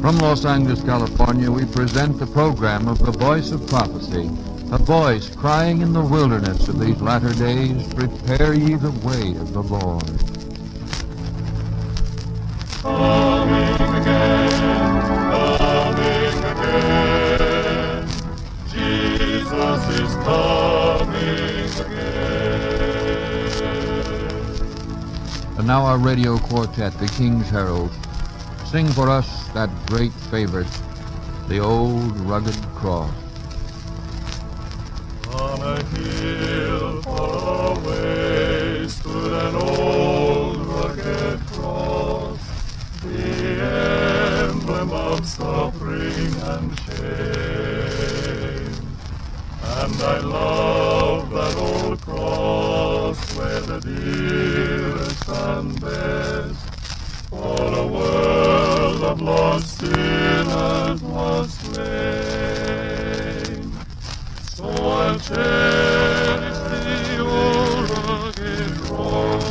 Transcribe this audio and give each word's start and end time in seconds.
From 0.00 0.18
Los 0.18 0.44
Angeles, 0.44 0.82
California, 0.82 1.50
we 1.50 1.64
present 1.64 2.18
the 2.18 2.26
program 2.26 2.86
of 2.86 2.98
the 2.98 3.10
Voice 3.10 3.50
of 3.50 3.66
Prophecy, 3.66 4.30
a 4.70 4.78
voice 4.78 5.34
crying 5.34 5.80
in 5.82 5.92
the 5.92 6.00
wilderness 6.00 6.68
of 6.68 6.78
these 6.78 7.00
latter 7.00 7.32
days, 7.34 7.86
Prepare 7.94 8.54
ye 8.54 8.74
the 8.74 8.90
way 9.06 9.34
of 9.36 9.52
the 9.52 9.62
Lord. 9.62 10.04
And 25.58 25.66
now 25.66 25.82
our 25.82 25.98
radio 25.98 26.38
quartet, 26.38 26.96
the 26.98 27.08
King's 27.08 27.50
Herald, 27.50 27.90
sing 28.70 28.86
for 28.88 29.08
us 29.08 29.48
that 29.54 29.70
great 29.86 30.12
favorite, 30.30 30.68
the 31.48 31.58
old 31.58 32.14
rugged 32.20 32.54
cross. 32.74 33.10
On 35.32 35.62
a 35.62 35.82
hill 35.84 37.00
far 37.00 37.78
away 37.78 38.86
stood 38.88 39.32
an 39.32 39.54
old 39.54 40.58
rugged 40.66 41.40
cross, 41.46 42.38
the 43.00 44.50
emblem 44.50 44.90
of 44.92 45.26
suffering 45.26 46.34
and 46.52 46.78
shame. 46.80 47.38
And 49.62 49.94
I 50.02 50.18
love 50.18 51.30
that 51.30 51.56
old 51.56 52.02
cross 52.02 53.34
where 53.34 53.60
the 53.60 53.80
dearest 53.80 55.26
and 55.26 55.80
best 55.80 56.77
of 59.08 59.22
lost 59.22 59.78
sinners 59.78 61.02
was 61.02 61.54
slain. 61.54 62.92
So 64.52 64.64
I'll 64.68 65.18
cherish 65.18 66.58
the 66.68 67.18
old 67.18 67.90
rugged 67.90 68.70
cross 68.82 69.46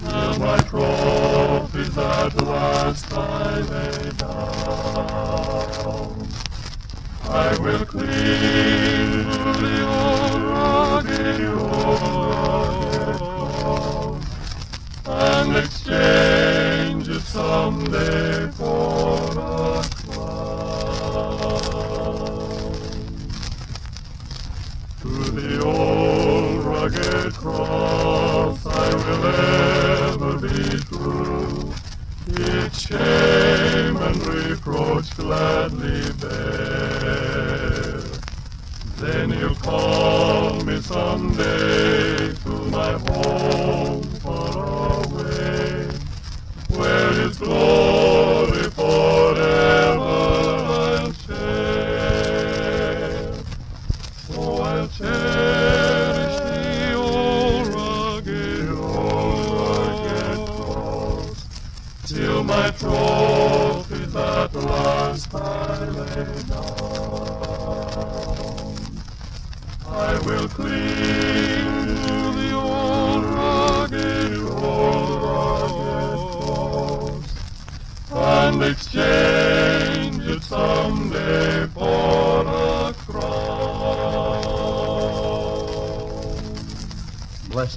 till 0.00 0.38
my 0.38 0.58
trophies 0.70 1.98
at 1.98 2.34
last 2.42 3.12
I 3.12 3.60
lay 3.60 4.10
down. 4.12 5.06
I 7.28 7.58
will 7.58 7.84
cling 7.84 8.06
to 8.06 9.52
the 9.60 9.76
old 9.84 10.42
rugged 10.50 11.40
cross 11.58 13.45
someday 17.36 18.50
for 18.52 19.18
a 19.38 19.84
crown. 19.98 20.72
To 25.02 25.10
the 25.36 25.62
old 25.62 26.64
rugged 26.64 27.34
cross 27.34 28.58
I 28.64 28.88
will 29.02 29.26
ever 30.14 30.32
be 30.48 30.80
true. 30.88 31.74
Its 32.28 32.78
shame 32.80 33.96
and 33.98 34.26
reproach 34.26 35.14
gladly 35.14 36.10
bear. 36.14 36.75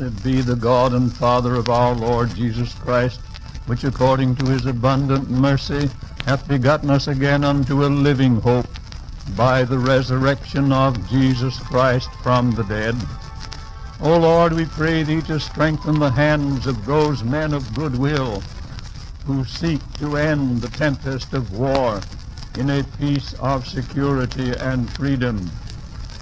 Blessed 0.10 0.24
be 0.24 0.42
the 0.42 0.56
God 0.56 0.94
and 0.94 1.14
Father 1.14 1.54
of 1.54 1.70
our 1.70 1.94
Lord 1.94 2.34
Jesus 2.34 2.74
Christ, 2.74 3.20
which 3.68 3.84
according 3.84 4.36
to 4.38 4.46
his 4.46 4.66
abundant 4.66 5.30
mercy 5.30 5.88
hath 6.26 6.48
begotten 6.48 6.90
us 6.90 7.08
again 7.08 7.44
unto 7.44 7.86
a 7.86 7.88
living 7.88 8.42
hope 8.42 8.66
by 9.36 9.64
the 9.64 9.78
resurrection 9.78 10.74
of 10.74 11.08
Jesus 11.10 11.60
Christ 11.60 12.10
from 12.24 12.50
the 12.52 12.64
dead. 12.64 12.96
O 14.02 14.18
Lord, 14.18 14.54
we 14.54 14.66
pray 14.66 15.04
thee 15.04 15.22
to 15.24 15.40
strengthen 15.40 16.00
the 16.00 16.10
hands 16.10 16.66
of 16.66 16.88
those 16.88 17.24
men 17.24 17.54
of 17.54 17.76
goodwill 17.76 18.42
who 19.28 19.46
seek 19.46 19.82
to 20.00 20.18
end 20.18 20.62
the 20.62 20.70
tempest 20.70 21.34
of 21.34 21.54
war 21.54 22.02
in 22.58 22.72
a 22.72 22.84
peace 23.00 23.36
of 23.36 23.68
security 23.68 24.54
and 24.58 24.90
freedom, 24.90 25.52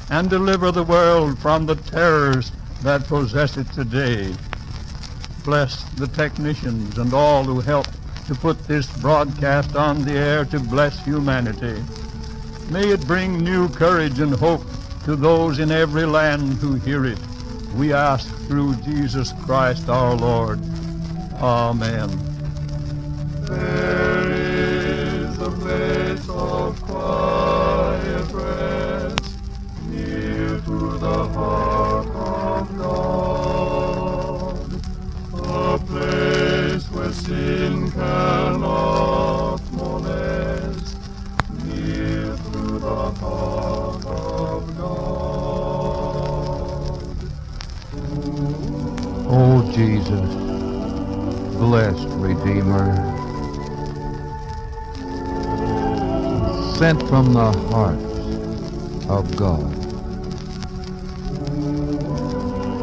and 0.09 0.29
deliver 0.29 0.71
the 0.71 0.83
world 0.83 1.39
from 1.39 1.65
the 1.65 1.75
terrors 1.75 2.51
that 2.83 3.03
possess 3.05 3.57
it 3.57 3.71
today. 3.73 4.33
Bless 5.43 5.83
the 5.95 6.07
technicians 6.07 6.97
and 6.97 7.13
all 7.13 7.43
who 7.43 7.59
help 7.59 7.88
to 8.27 8.35
put 8.35 8.67
this 8.67 8.85
broadcast 8.99 9.75
on 9.75 10.03
the 10.03 10.11
air 10.11 10.45
to 10.45 10.59
bless 10.59 11.03
humanity. 11.03 11.81
May 12.69 12.89
it 12.89 13.07
bring 13.07 13.37
new 13.37 13.69
courage 13.69 14.19
and 14.19 14.33
hope 14.33 14.63
to 15.05 15.16
those 15.16 15.59
in 15.59 15.71
every 15.71 16.05
land 16.05 16.53
who 16.55 16.75
hear 16.75 17.05
it. 17.05 17.19
We 17.75 17.93
ask 17.93 18.27
through 18.47 18.75
Jesus 18.77 19.33
Christ 19.45 19.87
our 19.87 20.16
Lord. 20.16 20.59
Amen. 21.35 22.09
There 23.45 24.31
is 24.31 25.39
a 25.39 25.51
place 25.51 26.27
of 26.27 26.81
quiet 26.81 27.36
sent 56.77 57.01
from 57.09 57.33
the 57.33 57.51
heart 57.71 57.97
of 59.09 59.35
God. 59.35 59.73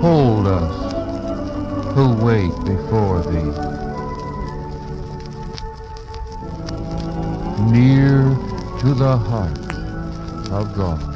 Hold 0.00 0.48
us 0.48 1.94
who 1.94 2.12
wait 2.14 2.50
before 2.64 3.22
thee. 3.22 3.52
Near 7.70 8.34
to 8.80 8.94
the 8.94 9.16
heart 9.16 9.60
of 10.50 10.74
God. 10.74 11.13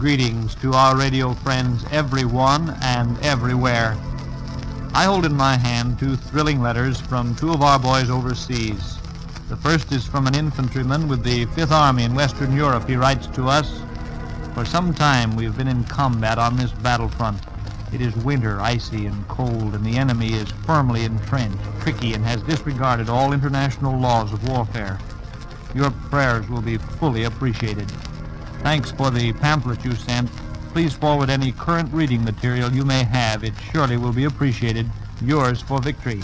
Greetings 0.00 0.54
to 0.62 0.72
our 0.72 0.96
radio 0.96 1.34
friends, 1.34 1.84
everyone 1.90 2.74
and 2.80 3.22
everywhere. 3.22 3.94
I 4.94 5.04
hold 5.04 5.26
in 5.26 5.36
my 5.36 5.58
hand 5.58 5.98
two 5.98 6.16
thrilling 6.16 6.62
letters 6.62 6.98
from 6.98 7.34
two 7.34 7.50
of 7.52 7.60
our 7.60 7.78
boys 7.78 8.08
overseas. 8.08 8.96
The 9.50 9.58
first 9.58 9.92
is 9.92 10.06
from 10.06 10.26
an 10.26 10.34
infantryman 10.34 11.06
with 11.06 11.22
the 11.22 11.44
Fifth 11.54 11.70
Army 11.70 12.04
in 12.04 12.14
Western 12.14 12.56
Europe. 12.56 12.88
He 12.88 12.96
writes 12.96 13.26
to 13.26 13.46
us, 13.46 13.82
For 14.54 14.64
some 14.64 14.94
time 14.94 15.36
we've 15.36 15.54
been 15.58 15.68
in 15.68 15.84
combat 15.84 16.38
on 16.38 16.56
this 16.56 16.72
battlefront. 16.72 17.42
It 17.92 18.00
is 18.00 18.16
winter, 18.16 18.58
icy 18.58 19.04
and 19.04 19.28
cold, 19.28 19.74
and 19.74 19.84
the 19.84 19.98
enemy 19.98 20.32
is 20.32 20.50
firmly 20.64 21.04
entrenched, 21.04 21.58
tricky, 21.82 22.14
and 22.14 22.24
has 22.24 22.42
disregarded 22.44 23.10
all 23.10 23.34
international 23.34 24.00
laws 24.00 24.32
of 24.32 24.48
warfare. 24.48 24.98
Your 25.74 25.90
prayers 25.90 26.48
will 26.48 26.62
be 26.62 26.78
fully 26.78 27.24
appreciated. 27.24 27.92
Thanks 28.62 28.90
for 28.90 29.10
the 29.10 29.32
pamphlet 29.32 29.84
you 29.84 29.94
sent. 29.94 30.30
Please 30.72 30.92
forward 30.92 31.30
any 31.30 31.50
current 31.50 31.92
reading 31.92 32.22
material 32.22 32.70
you 32.70 32.84
may 32.84 33.02
have. 33.04 33.42
It 33.42 33.54
surely 33.72 33.96
will 33.96 34.12
be 34.12 34.24
appreciated. 34.24 34.88
Yours 35.22 35.60
for 35.60 35.80
victory. 35.80 36.22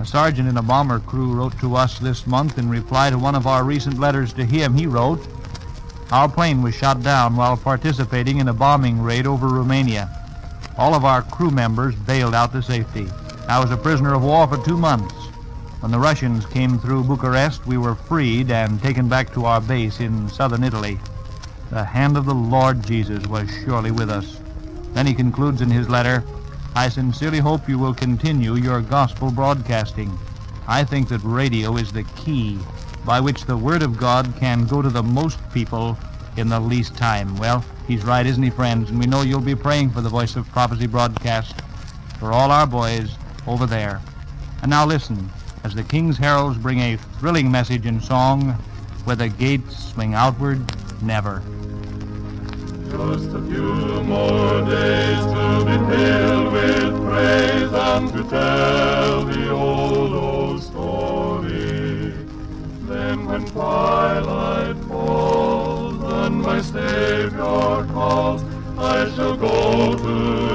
A 0.00 0.06
sergeant 0.06 0.48
in 0.48 0.56
a 0.56 0.62
bomber 0.62 1.00
crew 1.00 1.32
wrote 1.32 1.58
to 1.60 1.76
us 1.76 1.98
this 1.98 2.26
month 2.26 2.56
in 2.56 2.68
reply 2.68 3.10
to 3.10 3.18
one 3.18 3.34
of 3.34 3.46
our 3.46 3.62
recent 3.62 3.98
letters 3.98 4.32
to 4.34 4.44
him. 4.44 4.74
He 4.74 4.86
wrote, 4.86 5.20
Our 6.10 6.28
plane 6.28 6.62
was 6.62 6.74
shot 6.74 7.02
down 7.02 7.36
while 7.36 7.56
participating 7.56 8.38
in 8.38 8.48
a 8.48 8.54
bombing 8.54 9.02
raid 9.02 9.26
over 9.26 9.48
Romania. 9.48 10.08
All 10.78 10.94
of 10.94 11.04
our 11.04 11.22
crew 11.22 11.50
members 11.50 11.94
bailed 11.94 12.34
out 12.34 12.52
to 12.52 12.62
safety. 12.62 13.06
I 13.48 13.60
was 13.60 13.70
a 13.70 13.76
prisoner 13.76 14.14
of 14.14 14.22
war 14.22 14.46
for 14.48 14.64
two 14.64 14.76
months. 14.76 15.14
When 15.80 15.92
the 15.92 15.98
Russians 15.98 16.46
came 16.46 16.78
through 16.78 17.04
Bucharest, 17.04 17.66
we 17.66 17.76
were 17.76 17.94
freed 17.94 18.50
and 18.50 18.82
taken 18.82 19.08
back 19.08 19.32
to 19.34 19.44
our 19.44 19.60
base 19.60 20.00
in 20.00 20.28
southern 20.28 20.64
Italy. 20.64 20.98
The 21.70 21.84
hand 21.84 22.16
of 22.16 22.24
the 22.24 22.34
Lord 22.34 22.82
Jesus 22.86 23.26
was 23.26 23.48
surely 23.64 23.90
with 23.90 24.08
us. 24.08 24.40
Then 24.94 25.06
he 25.06 25.12
concludes 25.12 25.60
in 25.60 25.70
his 25.70 25.88
letter, 25.88 26.24
I 26.74 26.88
sincerely 26.88 27.40
hope 27.40 27.68
you 27.68 27.78
will 27.78 27.92
continue 27.92 28.54
your 28.54 28.80
gospel 28.80 29.30
broadcasting. 29.30 30.16
I 30.66 30.82
think 30.82 31.08
that 31.08 31.20
radio 31.22 31.76
is 31.76 31.92
the 31.92 32.04
key 32.16 32.58
by 33.04 33.20
which 33.20 33.44
the 33.44 33.56
Word 33.56 33.82
of 33.82 33.98
God 33.98 34.32
can 34.38 34.66
go 34.66 34.80
to 34.80 34.88
the 34.88 35.02
most 35.02 35.38
people 35.52 35.98
in 36.38 36.48
the 36.48 36.60
least 36.60 36.96
time. 36.96 37.36
Well, 37.36 37.62
he's 37.86 38.04
right, 38.04 38.24
isn't 38.24 38.42
he, 38.42 38.50
friends? 38.50 38.88
And 38.88 38.98
we 38.98 39.06
know 39.06 39.22
you'll 39.22 39.40
be 39.40 39.54
praying 39.54 39.90
for 39.90 40.00
the 40.00 40.08
Voice 40.08 40.36
of 40.36 40.48
Prophecy 40.50 40.86
broadcast 40.86 41.60
for 42.18 42.32
all 42.32 42.50
our 42.50 42.66
boys 42.66 43.16
over 43.46 43.66
there. 43.66 44.00
And 44.62 44.70
now 44.70 44.86
listen 44.86 45.30
as 45.64 45.74
the 45.74 45.84
King's 45.84 46.16
Heralds 46.16 46.56
bring 46.56 46.80
a 46.80 46.96
thrilling 47.18 47.50
message 47.50 47.84
in 47.84 48.00
song, 48.00 48.52
Where 49.04 49.16
the 49.16 49.28
Gates 49.28 49.92
Swing 49.92 50.14
Outward 50.14 50.64
Never. 51.02 51.42
Just 52.90 53.28
a 53.28 53.42
few 53.42 54.02
more 54.02 54.60
days 54.62 55.24
to 55.24 55.64
be 55.64 55.94
filled 55.94 56.52
with 56.52 57.04
praise 57.04 57.72
and 57.72 58.12
to 58.12 58.24
tell 58.24 59.24
the 59.24 59.50
old, 59.50 60.12
old 60.12 60.62
story. 60.62 62.12
Then 62.82 63.26
when 63.26 63.46
twilight 63.46 64.76
falls 64.84 66.02
and 66.02 66.42
my 66.42 66.60
Savior 66.60 67.86
calls, 67.92 68.42
I 68.76 69.10
shall 69.14 69.36
go 69.36 69.96
to 69.96 70.47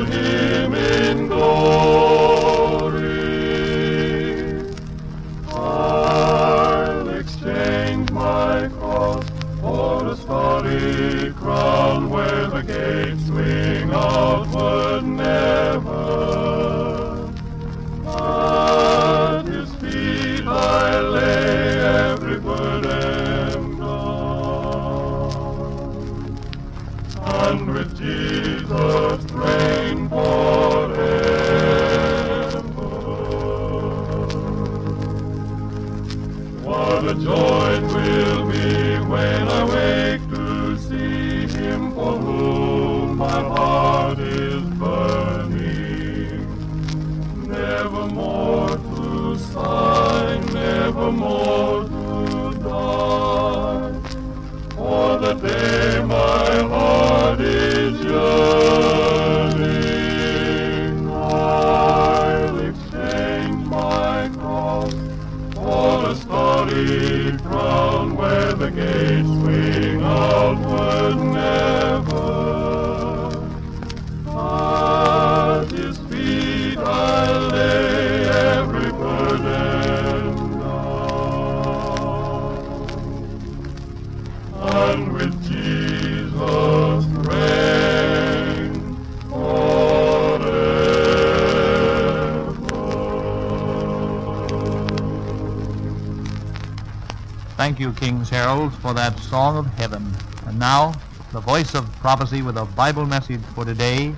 King's 98.04 98.30
Heralds, 98.30 98.76
for 98.76 98.94
that 98.94 99.18
song 99.18 99.56
of 99.56 99.66
heaven. 99.76 100.14
And 100.46 100.60
now, 100.60 100.94
the 101.32 101.40
voice 101.40 101.74
of 101.74 101.90
prophecy 102.02 102.42
with 102.42 102.58
a 102.58 102.66
Bible 102.66 103.06
message 103.06 103.40
for 103.56 103.64
today 103.64 104.14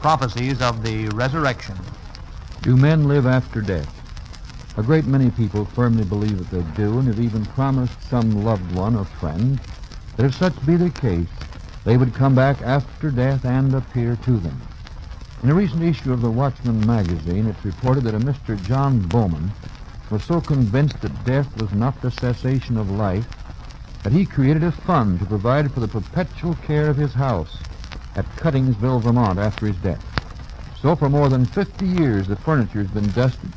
prophecies 0.00 0.62
of 0.62 0.82
the 0.82 1.08
resurrection. 1.08 1.76
Do 2.62 2.78
men 2.78 3.08
live 3.08 3.26
after 3.26 3.60
death? 3.60 3.92
A 4.78 4.82
great 4.82 5.04
many 5.04 5.28
people 5.30 5.66
firmly 5.66 6.04
believe 6.04 6.38
that 6.38 6.50
they 6.50 6.82
do 6.82 6.98
and 6.98 7.08
have 7.08 7.20
even 7.20 7.44
promised 7.44 7.92
some 8.08 8.42
loved 8.42 8.74
one 8.74 8.96
or 8.96 9.04
friend 9.04 9.60
that 10.16 10.24
if 10.24 10.34
such 10.34 10.64
be 10.64 10.76
the 10.76 10.88
case, 10.88 11.28
they 11.84 11.98
would 11.98 12.14
come 12.14 12.34
back 12.34 12.62
after 12.62 13.10
death 13.10 13.44
and 13.44 13.74
appear 13.74 14.16
to 14.24 14.38
them. 14.38 14.58
In 15.42 15.50
a 15.50 15.54
recent 15.54 15.82
issue 15.82 16.14
of 16.14 16.22
the 16.22 16.30
Watchman 16.30 16.86
magazine, 16.86 17.48
it's 17.48 17.66
reported 17.66 18.04
that 18.04 18.14
a 18.14 18.18
Mr. 18.18 18.58
John 18.64 19.00
Bowman 19.08 19.52
was 20.10 20.22
so 20.24 20.40
convinced 20.40 21.00
that 21.02 21.24
death 21.24 21.48
was 21.58 21.72
not 21.72 22.00
the 22.00 22.10
cessation 22.10 22.76
of 22.78 22.90
life 22.90 23.24
that 24.04 24.12
he 24.12 24.24
created 24.24 24.62
a 24.62 24.70
fund 24.70 25.18
to 25.18 25.26
provide 25.26 25.72
for 25.72 25.80
the 25.80 25.88
perpetual 25.88 26.54
care 26.66 26.88
of 26.88 26.96
his 26.96 27.12
house 27.12 27.58
at 28.16 28.36
Cuttingsville, 28.36 29.02
Vermont 29.02 29.38
after 29.38 29.66
his 29.66 29.76
death. 29.78 30.00
So 30.80 30.94
for 30.94 31.08
more 31.08 31.28
than 31.28 31.46
50 31.46 31.86
years, 31.86 32.28
the 32.28 32.36
furniture 32.36 32.78
has 32.82 32.88
been 32.88 33.10
dusted, 33.12 33.52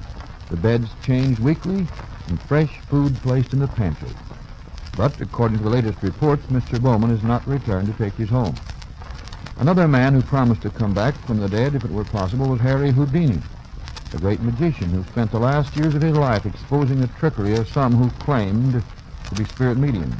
the 0.50 0.58
beds 0.58 0.90
changed 1.06 1.40
weekly, 1.40 1.88
and 2.28 2.42
fresh 2.42 2.80
food 2.90 3.16
placed 3.22 3.54
in 3.54 3.60
the 3.60 3.68
pantry. 3.68 4.16
But 4.98 5.22
according 5.22 5.60
to 5.60 5.64
the 5.64 5.70
latest 5.70 6.02
reports, 6.02 6.48
Mr. 6.48 6.82
Bowman 6.82 7.12
has 7.12 7.24
not 7.24 7.48
returned 7.48 7.88
to 7.96 8.04
take 8.04 8.16
his 8.16 8.30
home. 8.30 8.58
Another 9.60 9.88
man 9.88 10.16
who 10.16 10.22
promised 10.24 10.64
to 10.64 10.72
come 10.72 10.96
back 10.96 11.14
from 11.28 11.40
the 11.40 11.48
dead 11.48 11.76
if 11.76 11.86
it 11.86 11.92
were 11.92 12.06
possible 12.06 12.48
was 12.48 12.60
Harry 12.62 12.92
Houdini, 12.92 13.40
the 14.12 14.18
great 14.18 14.42
magician 14.42 14.90
who 14.90 15.04
spent 15.04 15.32
the 15.32 15.40
last 15.40 15.76
years 15.76 15.94
of 15.94 16.02
his 16.02 16.16
life 16.16 16.46
exposing 16.46 17.00
the 17.00 17.08
trickery 17.20 17.56
of 17.56 17.68
some 17.70 17.94
who 17.94 18.10
claimed 18.24 18.84
to 19.30 19.36
be 19.36 19.46
spirit 19.46 19.78
mediums. 19.78 20.16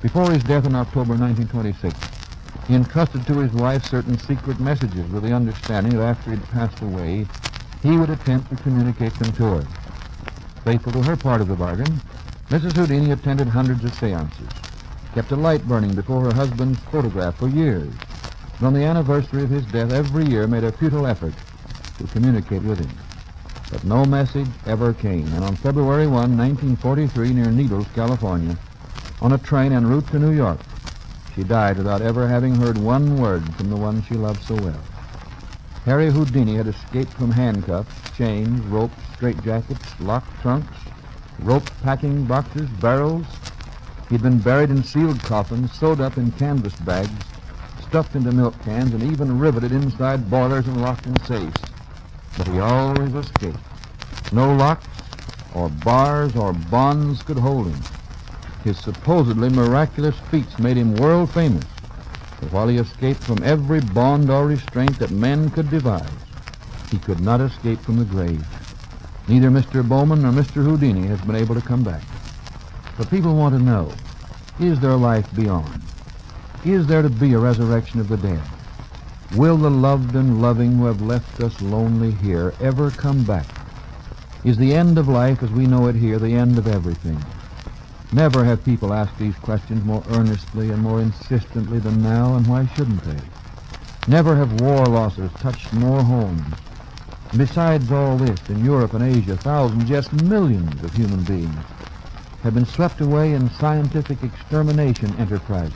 Before 0.00 0.30
his 0.30 0.42
death 0.44 0.66
in 0.66 0.76
October 0.76 1.14
1926, 1.16 1.98
he 2.68 2.74
entrusted 2.74 3.26
to 3.26 3.38
his 3.38 3.52
wife 3.52 3.84
certain 3.84 4.18
secret 4.18 4.60
messages 4.60 5.10
with 5.10 5.24
the 5.24 5.32
understanding 5.32 5.96
that 5.96 6.02
after 6.02 6.30
he'd 6.30 6.48
passed 6.50 6.80
away, 6.82 7.26
he 7.82 7.96
would 7.96 8.10
attempt 8.10 8.50
to 8.50 8.62
communicate 8.62 9.14
them 9.18 9.32
to 9.32 9.44
her. 9.44 9.66
Faithful 10.64 10.92
to 10.92 11.02
her 11.02 11.16
part 11.16 11.40
of 11.40 11.48
the 11.48 11.56
bargain, 11.56 12.00
Mrs. 12.50 12.72
Houdini 12.72 13.10
attended 13.10 13.48
hundreds 13.48 13.84
of 13.84 13.94
seances, 13.94 14.48
kept 15.14 15.32
a 15.32 15.36
light 15.36 15.66
burning 15.66 15.94
before 15.94 16.22
her 16.22 16.32
husband's 16.32 16.78
photograph 16.90 17.36
for 17.36 17.48
years, 17.48 17.92
and 18.58 18.66
on 18.66 18.74
the 18.74 18.84
anniversary 18.84 19.42
of 19.42 19.50
his 19.50 19.64
death 19.66 19.90
every 19.90 20.26
year 20.26 20.46
made 20.46 20.64
a 20.64 20.72
futile 20.72 21.06
effort 21.06 21.34
to 21.98 22.06
communicate 22.08 22.62
with 22.62 22.78
him. 22.78 23.07
But 23.70 23.84
no 23.84 24.06
message 24.06 24.48
ever 24.66 24.94
came, 24.94 25.26
and 25.34 25.44
on 25.44 25.56
February 25.56 26.06
1, 26.06 26.12
1943, 26.36 27.34
near 27.34 27.50
Needles, 27.50 27.86
California, 27.94 28.56
on 29.20 29.32
a 29.32 29.38
train 29.38 29.72
en 29.72 29.86
route 29.86 30.06
to 30.08 30.18
New 30.18 30.30
York, 30.30 30.58
she 31.34 31.44
died 31.44 31.76
without 31.76 32.00
ever 32.00 32.26
having 32.26 32.54
heard 32.54 32.78
one 32.78 33.18
word 33.18 33.54
from 33.56 33.68
the 33.68 33.76
one 33.76 34.02
she 34.02 34.14
loved 34.14 34.42
so 34.42 34.54
well. 34.54 34.80
Harry 35.84 36.10
Houdini 36.10 36.56
had 36.56 36.66
escaped 36.66 37.12
from 37.12 37.30
handcuffs, 37.30 37.94
chains, 38.16 38.64
ropes, 38.66 39.02
straitjackets, 39.16 40.00
locked 40.00 40.40
trunks, 40.40 40.76
rope 41.40 41.70
packing 41.82 42.24
boxes, 42.24 42.68
barrels. 42.80 43.26
He'd 44.08 44.22
been 44.22 44.38
buried 44.38 44.70
in 44.70 44.82
sealed 44.82 45.22
coffins, 45.22 45.72
sewed 45.72 46.00
up 46.00 46.16
in 46.16 46.32
canvas 46.32 46.74
bags, 46.80 47.24
stuffed 47.86 48.16
into 48.16 48.32
milk 48.32 48.54
cans, 48.62 48.94
and 48.94 49.02
even 49.02 49.38
riveted 49.38 49.72
inside 49.72 50.30
boilers 50.30 50.66
and 50.66 50.80
locked 50.80 51.06
in 51.06 51.18
safes. 51.24 51.60
But 52.38 52.46
he 52.48 52.60
always 52.60 53.14
escaped. 53.14 53.58
No 54.32 54.54
locks 54.54 54.86
or 55.54 55.68
bars 55.68 56.36
or 56.36 56.52
bonds 56.52 57.22
could 57.22 57.38
hold 57.38 57.66
him. 57.66 57.80
His 58.64 58.78
supposedly 58.78 59.48
miraculous 59.48 60.16
feats 60.30 60.58
made 60.58 60.76
him 60.76 60.94
world 60.94 61.30
famous. 61.30 61.64
But 62.40 62.52
while 62.52 62.68
he 62.68 62.78
escaped 62.78 63.24
from 63.24 63.42
every 63.42 63.80
bond 63.80 64.30
or 64.30 64.46
restraint 64.46 64.98
that 65.00 65.10
men 65.10 65.50
could 65.50 65.68
devise, 65.70 66.08
he 66.90 66.98
could 66.98 67.20
not 67.20 67.40
escape 67.40 67.80
from 67.80 67.98
the 67.98 68.04
grave. 68.04 68.46
Neither 69.26 69.50
Mr. 69.50 69.86
Bowman 69.86 70.22
nor 70.22 70.32
Mr. 70.32 70.64
Houdini 70.64 71.06
has 71.08 71.20
been 71.22 71.36
able 71.36 71.54
to 71.54 71.60
come 71.60 71.82
back. 71.82 72.02
But 72.96 73.10
people 73.10 73.34
want 73.34 73.54
to 73.54 73.62
know, 73.62 73.92
is 74.60 74.80
there 74.80 74.94
life 74.94 75.28
beyond? 75.34 75.82
Is 76.64 76.86
there 76.86 77.02
to 77.02 77.10
be 77.10 77.32
a 77.34 77.38
resurrection 77.38 78.00
of 78.00 78.08
the 78.08 78.16
dead? 78.16 78.40
Will 79.34 79.58
the 79.58 79.70
loved 79.70 80.14
and 80.14 80.40
loving 80.40 80.78
who 80.78 80.86
have 80.86 81.02
left 81.02 81.42
us 81.42 81.60
lonely 81.60 82.12
here 82.12 82.54
ever 82.60 82.90
come 82.90 83.24
back? 83.24 83.46
Is 84.42 84.56
the 84.56 84.74
end 84.74 84.96
of 84.96 85.06
life 85.06 85.42
as 85.42 85.50
we 85.50 85.66
know 85.66 85.86
it 85.88 85.96
here 85.96 86.18
the 86.18 86.34
end 86.34 86.56
of 86.56 86.66
everything? 86.66 87.22
Never 88.10 88.42
have 88.42 88.64
people 88.64 88.94
asked 88.94 89.18
these 89.18 89.36
questions 89.36 89.84
more 89.84 90.02
earnestly 90.12 90.70
and 90.70 90.80
more 90.80 91.02
insistently 91.02 91.78
than 91.78 92.02
now, 92.02 92.36
and 92.36 92.46
why 92.46 92.66
shouldn't 92.74 93.04
they? 93.04 93.20
Never 94.06 94.34
have 94.34 94.62
war 94.62 94.86
losses 94.86 95.30
touched 95.32 95.74
more 95.74 96.02
homes. 96.02 96.54
Besides 97.36 97.92
all 97.92 98.16
this, 98.16 98.40
in 98.48 98.64
Europe 98.64 98.94
and 98.94 99.04
Asia, 99.04 99.36
thousands, 99.36 99.90
yes, 99.90 100.10
millions 100.10 100.82
of 100.82 100.94
human 100.94 101.22
beings 101.24 101.64
have 102.42 102.54
been 102.54 102.64
swept 102.64 103.02
away 103.02 103.34
in 103.34 103.50
scientific 103.50 104.22
extermination 104.22 105.14
enterprises 105.18 105.74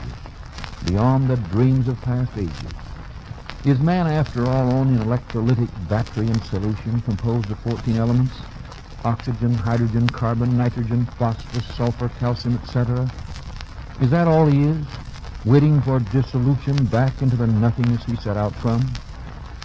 beyond 0.85 1.29
the 1.29 1.35
dreams 1.35 1.87
of 1.87 2.01
past 2.01 2.31
ages. 2.35 2.73
Is 3.65 3.79
man, 3.79 4.07
after 4.07 4.45
all, 4.45 4.73
only 4.73 4.95
an 4.95 5.07
electrolytic 5.07 5.69
battery 5.87 6.27
in 6.27 6.41
solution 6.41 6.99
composed 6.99 7.49
of 7.49 7.57
14 7.59 7.95
elements? 7.95 8.33
Oxygen, 9.05 9.53
hydrogen, 9.53 10.09
carbon, 10.09 10.57
nitrogen, 10.57 11.05
phosphorus, 11.17 11.65
sulfur, 11.77 12.09
calcium, 12.19 12.59
etc.? 12.61 13.09
Is 14.01 14.09
that 14.09 14.27
all 14.27 14.47
he 14.47 14.63
is? 14.63 14.85
Waiting 15.45 15.81
for 15.81 16.01
dissolution 16.01 16.75
back 16.87 17.21
into 17.21 17.37
the 17.37 17.47
nothingness 17.47 18.03
he 18.03 18.17
set 18.17 18.35
out 18.35 18.53
from? 18.55 18.85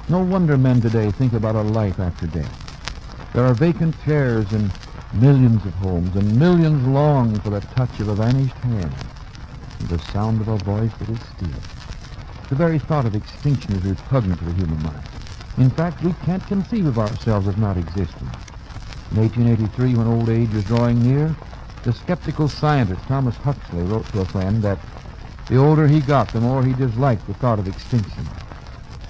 No 0.09 0.23
wonder 0.23 0.57
men 0.57 0.81
today 0.81 1.11
think 1.11 1.33
about 1.33 1.57
a 1.57 1.63
life 1.63 1.99
after 1.99 2.29
death. 2.29 3.33
There 3.35 3.45
are 3.45 3.55
vacant 3.55 4.01
chairs 4.05 4.53
in 4.53 4.71
millions 5.15 5.65
of 5.65 5.75
homes, 5.75 6.15
and 6.15 6.39
millions 6.39 6.87
long 6.87 7.37
for 7.41 7.51
the 7.51 7.61
touch 7.61 7.99
of 7.99 8.07
a 8.07 8.15
vanished 8.15 8.55
hand 8.59 8.95
and 9.81 9.89
the 9.89 9.99
sound 10.13 10.41
of 10.41 10.47
a 10.47 10.57
voice 10.59 10.93
that 11.01 11.09
is 11.09 11.19
still. 11.37 11.78
The 12.49 12.55
very 12.55 12.79
thought 12.79 13.05
of 13.05 13.15
extinction 13.15 13.75
is 13.75 13.83
repugnant 13.83 14.39
to 14.39 14.47
the 14.47 14.55
human 14.55 14.83
mind. 14.83 15.03
In 15.59 15.69
fact, 15.69 16.03
we 16.03 16.15
can't 16.25 16.47
conceive 16.47 16.87
of 16.87 16.99
ourselves 16.99 17.47
as 17.47 17.59
not 17.59 17.77
existing. 17.77 18.29
In 19.11 19.19
1883, 19.19 19.95
when 19.95 20.07
old 20.07 20.31
age 20.31 20.53
was 20.55 20.65
drawing 20.65 21.03
near, 21.03 21.37
the 21.83 21.93
skeptical 21.93 22.49
scientist 22.49 23.03
Thomas 23.03 23.37
Huxley 23.37 23.83
wrote 23.83 24.07
to 24.13 24.21
a 24.21 24.25
friend 24.25 24.63
that 24.63 24.79
the 25.49 25.57
older 25.57 25.87
he 25.87 26.01
got, 26.01 26.33
the 26.33 26.41
more 26.41 26.65
he 26.65 26.73
disliked 26.73 27.27
the 27.27 27.35
thought 27.35 27.59
of 27.59 27.69
extinction. 27.69 28.27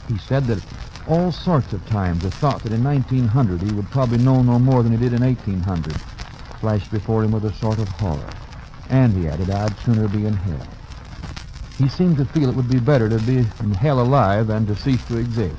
He 0.08 0.18
said 0.18 0.44
that 0.46 0.64
all 1.06 1.30
sorts 1.30 1.72
of 1.72 1.86
times 1.86 2.22
the 2.22 2.30
thought 2.30 2.62
that 2.64 2.72
in 2.72 2.82
1900 2.82 3.62
he 3.62 3.72
would 3.72 3.90
probably 3.90 4.18
know 4.18 4.42
no 4.42 4.58
more 4.58 4.82
than 4.82 4.92
he 4.92 4.98
did 4.98 5.12
in 5.12 5.22
1800 5.22 5.94
flashed 6.60 6.90
before 6.90 7.22
him 7.22 7.30
with 7.30 7.44
a 7.44 7.52
sort 7.54 7.78
of 7.78 7.88
horror. 7.88 8.30
And, 8.90 9.12
he 9.14 9.28
added, 9.28 9.50
I'd 9.50 9.78
sooner 9.78 10.08
be 10.08 10.26
in 10.26 10.34
hell. 10.34 10.66
He 11.78 11.88
seemed 11.88 12.16
to 12.16 12.24
feel 12.24 12.48
it 12.48 12.56
would 12.56 12.68
be 12.68 12.80
better 12.80 13.08
to 13.08 13.18
be 13.20 13.38
in 13.38 13.72
hell 13.72 14.00
alive 14.00 14.48
than 14.48 14.66
to 14.66 14.74
cease 14.74 15.04
to 15.06 15.16
exist. 15.16 15.56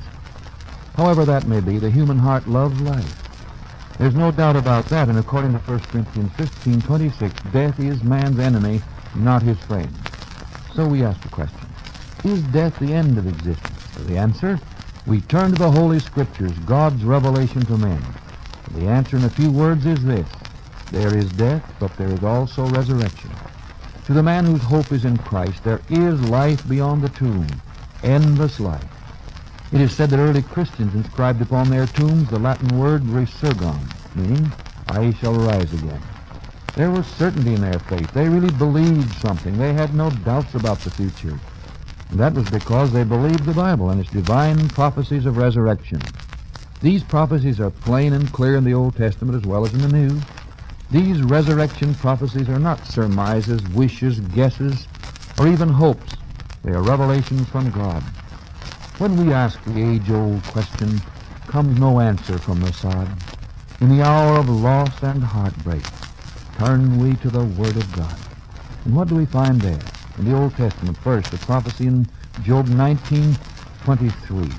However 0.94 1.24
that 1.24 1.46
may 1.46 1.60
be, 1.60 1.78
the 1.78 1.90
human 1.90 2.18
heart 2.18 2.46
loves 2.46 2.78
life. 2.82 3.96
There's 3.98 4.14
no 4.14 4.30
doubt 4.30 4.56
about 4.56 4.84
that, 4.86 5.08
and 5.08 5.18
according 5.18 5.52
to 5.52 5.58
1 5.60 5.80
Corinthians 5.90 6.30
15:26, 6.32 7.32
death 7.52 7.80
is 7.80 8.02
man's 8.02 8.38
enemy, 8.38 8.82
not 9.14 9.42
his 9.42 9.58
friend. 9.60 9.92
So 10.74 10.86
we 10.86 11.02
ask 11.02 11.20
the 11.22 11.28
question, 11.28 11.68
is 12.24 12.42
death 12.44 12.78
the 12.78 12.92
end 12.92 13.16
of 13.16 13.26
existence? 13.26 13.82
For 13.94 14.02
the 14.02 14.18
answer, 14.18 14.60
we 15.06 15.22
turn 15.22 15.52
to 15.52 15.58
the 15.58 15.70
Holy 15.70 16.00
Scriptures, 16.00 16.52
God's 16.66 17.02
revelation 17.02 17.62
to 17.62 17.78
men. 17.78 18.02
The 18.74 18.86
answer 18.86 19.16
in 19.16 19.24
a 19.24 19.30
few 19.30 19.50
words 19.50 19.86
is 19.86 20.04
this. 20.04 20.28
There 20.92 21.16
is 21.16 21.30
death, 21.32 21.64
but 21.80 21.96
there 21.96 22.08
is 22.10 22.22
also 22.22 22.66
resurrection. 22.68 23.30
To 24.10 24.14
the 24.14 24.24
man 24.24 24.44
whose 24.44 24.62
hope 24.62 24.90
is 24.90 25.04
in 25.04 25.18
Christ, 25.18 25.62
there 25.62 25.80
is 25.88 26.20
life 26.22 26.68
beyond 26.68 27.00
the 27.00 27.10
tomb, 27.10 27.46
endless 28.02 28.58
life. 28.58 28.84
It 29.70 29.80
is 29.80 29.94
said 29.94 30.10
that 30.10 30.18
early 30.18 30.42
Christians 30.42 30.96
inscribed 30.96 31.40
upon 31.40 31.70
their 31.70 31.86
tombs 31.86 32.28
the 32.28 32.40
Latin 32.40 32.76
word 32.76 33.02
resurgam, 33.02 33.78
meaning, 34.16 34.50
I 34.88 35.12
shall 35.12 35.34
rise 35.34 35.72
again. 35.72 36.02
There 36.74 36.90
was 36.90 37.06
certainty 37.06 37.54
in 37.54 37.60
their 37.60 37.78
faith. 37.78 38.12
They 38.12 38.28
really 38.28 38.50
believed 38.50 39.14
something. 39.20 39.56
They 39.56 39.74
had 39.74 39.94
no 39.94 40.10
doubts 40.10 40.56
about 40.56 40.80
the 40.80 40.90
future. 40.90 41.38
And 42.10 42.18
that 42.18 42.34
was 42.34 42.50
because 42.50 42.92
they 42.92 43.04
believed 43.04 43.44
the 43.44 43.54
Bible 43.54 43.90
and 43.90 44.00
its 44.00 44.10
divine 44.10 44.70
prophecies 44.70 45.24
of 45.24 45.36
resurrection. 45.36 46.02
These 46.80 47.04
prophecies 47.04 47.60
are 47.60 47.70
plain 47.70 48.12
and 48.14 48.32
clear 48.32 48.56
in 48.56 48.64
the 48.64 48.74
Old 48.74 48.96
Testament 48.96 49.36
as 49.36 49.46
well 49.48 49.64
as 49.64 49.72
in 49.72 49.82
the 49.82 49.96
New. 49.96 50.20
These 50.90 51.22
resurrection 51.22 51.94
prophecies 51.94 52.48
are 52.48 52.58
not 52.58 52.84
surmises, 52.84 53.62
wishes, 53.68 54.18
guesses, 54.18 54.88
or 55.38 55.46
even 55.46 55.68
hopes. 55.68 56.16
They 56.64 56.72
are 56.72 56.82
revelations 56.82 57.48
from 57.48 57.70
God. 57.70 58.02
When 58.98 59.16
we 59.16 59.32
ask 59.32 59.62
the 59.64 59.80
age-old 59.80 60.42
question, 60.44 61.00
comes 61.46 61.78
no 61.78 62.00
answer 62.00 62.38
from 62.38 62.60
the 62.60 62.72
sod. 62.72 63.08
In 63.80 63.88
the 63.88 64.02
hour 64.02 64.38
of 64.38 64.48
loss 64.48 65.02
and 65.02 65.22
heartbreak, 65.22 65.84
turn 66.58 66.98
we 66.98 67.14
to 67.16 67.30
the 67.30 67.44
Word 67.44 67.76
of 67.76 67.92
God. 67.92 68.16
And 68.84 68.96
what 68.96 69.08
do 69.08 69.14
we 69.14 69.26
find 69.26 69.60
there? 69.60 69.80
In 70.18 70.24
the 70.24 70.36
Old 70.36 70.56
Testament, 70.56 70.98
first, 70.98 71.30
the 71.30 71.38
prophecy 71.38 71.86
in 71.86 72.06
Job 72.42 72.66
19:23. 72.66 74.52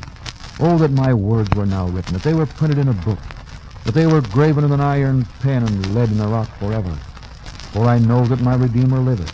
Oh, 0.62 0.78
that 0.78 0.92
my 0.92 1.14
words 1.14 1.50
were 1.56 1.66
now 1.66 1.88
written, 1.88 2.14
that 2.14 2.24
they 2.24 2.34
were 2.34 2.46
printed 2.46 2.78
in 2.78 2.88
a 2.88 2.94
book, 2.94 3.20
that 3.86 3.94
they 3.94 4.08
were 4.08 4.22
graven 4.22 4.64
in 4.64 4.72
an 4.72 4.82
iron 4.82 5.26
pen 5.42 5.64
and 5.64 5.96
lead 5.96 6.10
in 6.10 6.18
the 6.18 6.28
rock 6.28 6.50
forever. 6.58 6.94
For 7.72 7.86
I 7.86 8.00
know 8.00 8.26
that 8.26 8.42
my 8.42 8.56
Redeemer 8.56 9.00
liveth, 9.00 9.32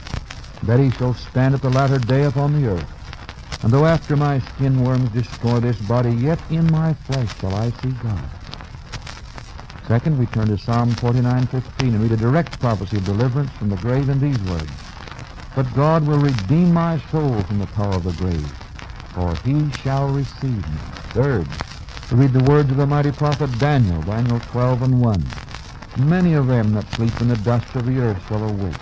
that 0.64 0.80
he 0.80 0.92
shall 0.92 1.14
stand 1.14 1.56
at 1.56 1.62
the 1.62 1.70
latter 1.70 2.00
day 2.00 2.24
upon 2.24 2.54
the 2.54 2.70
earth. 2.70 3.64
And 3.64 3.72
though 3.72 3.86
after 3.86 4.16
my 4.16 4.40
skin 4.40 4.84
worms 4.84 5.10
destroy 5.10 5.60
this 5.60 5.80
body, 5.82 6.12
yet 6.12 6.40
in 6.50 6.72
my 6.72 6.94
flesh 6.94 7.36
shall 7.40 7.56
I 7.56 7.72
see 7.72 7.92
God. 8.04 8.30
Second, 9.88 10.20
we 10.20 10.26
turn 10.28 10.48
to 10.48 10.58
Psalm 10.58 10.92
49:15 10.92 11.96
and 11.96 12.02
read 12.02 12.12
a 12.12 12.18
direct 12.18 12.60
prophecy 12.60 12.98
of 12.98 13.06
deliverance 13.06 13.52
from 13.52 13.70
the 13.70 13.78
grave 13.78 14.10
in 14.10 14.20
these 14.20 14.40
words. 14.42 14.70
But 15.56 15.74
God 15.74 16.06
will 16.06 16.20
redeem 16.20 16.74
my 16.74 17.00
soul 17.10 17.42
from 17.44 17.60
the 17.60 17.68
power 17.68 17.96
of 17.96 18.04
the 18.04 18.12
grave, 18.12 18.52
for 19.14 19.34
he 19.44 19.72
shall 19.82 20.10
receive 20.10 20.70
me. 20.70 20.78
Third, 21.14 21.48
we 22.12 22.20
read 22.20 22.32
the 22.32 22.44
words 22.50 22.72
of 22.72 22.78
the 22.78 22.86
mighty 22.86 23.12
prophet 23.12 23.50
Daniel, 23.60 24.02
Daniel 24.04 24.40
12 24.40 24.84
and 24.84 25.02
1. 25.02 25.24
Many 26.00 26.34
of 26.34 26.48
them 26.48 26.74
that 26.74 26.90
sleep 26.94 27.20
in 27.20 27.28
the 27.28 27.36
dust 27.38 27.76
of 27.76 27.86
the 27.86 28.00
earth 28.00 28.26
shall 28.30 28.48
awake, 28.48 28.76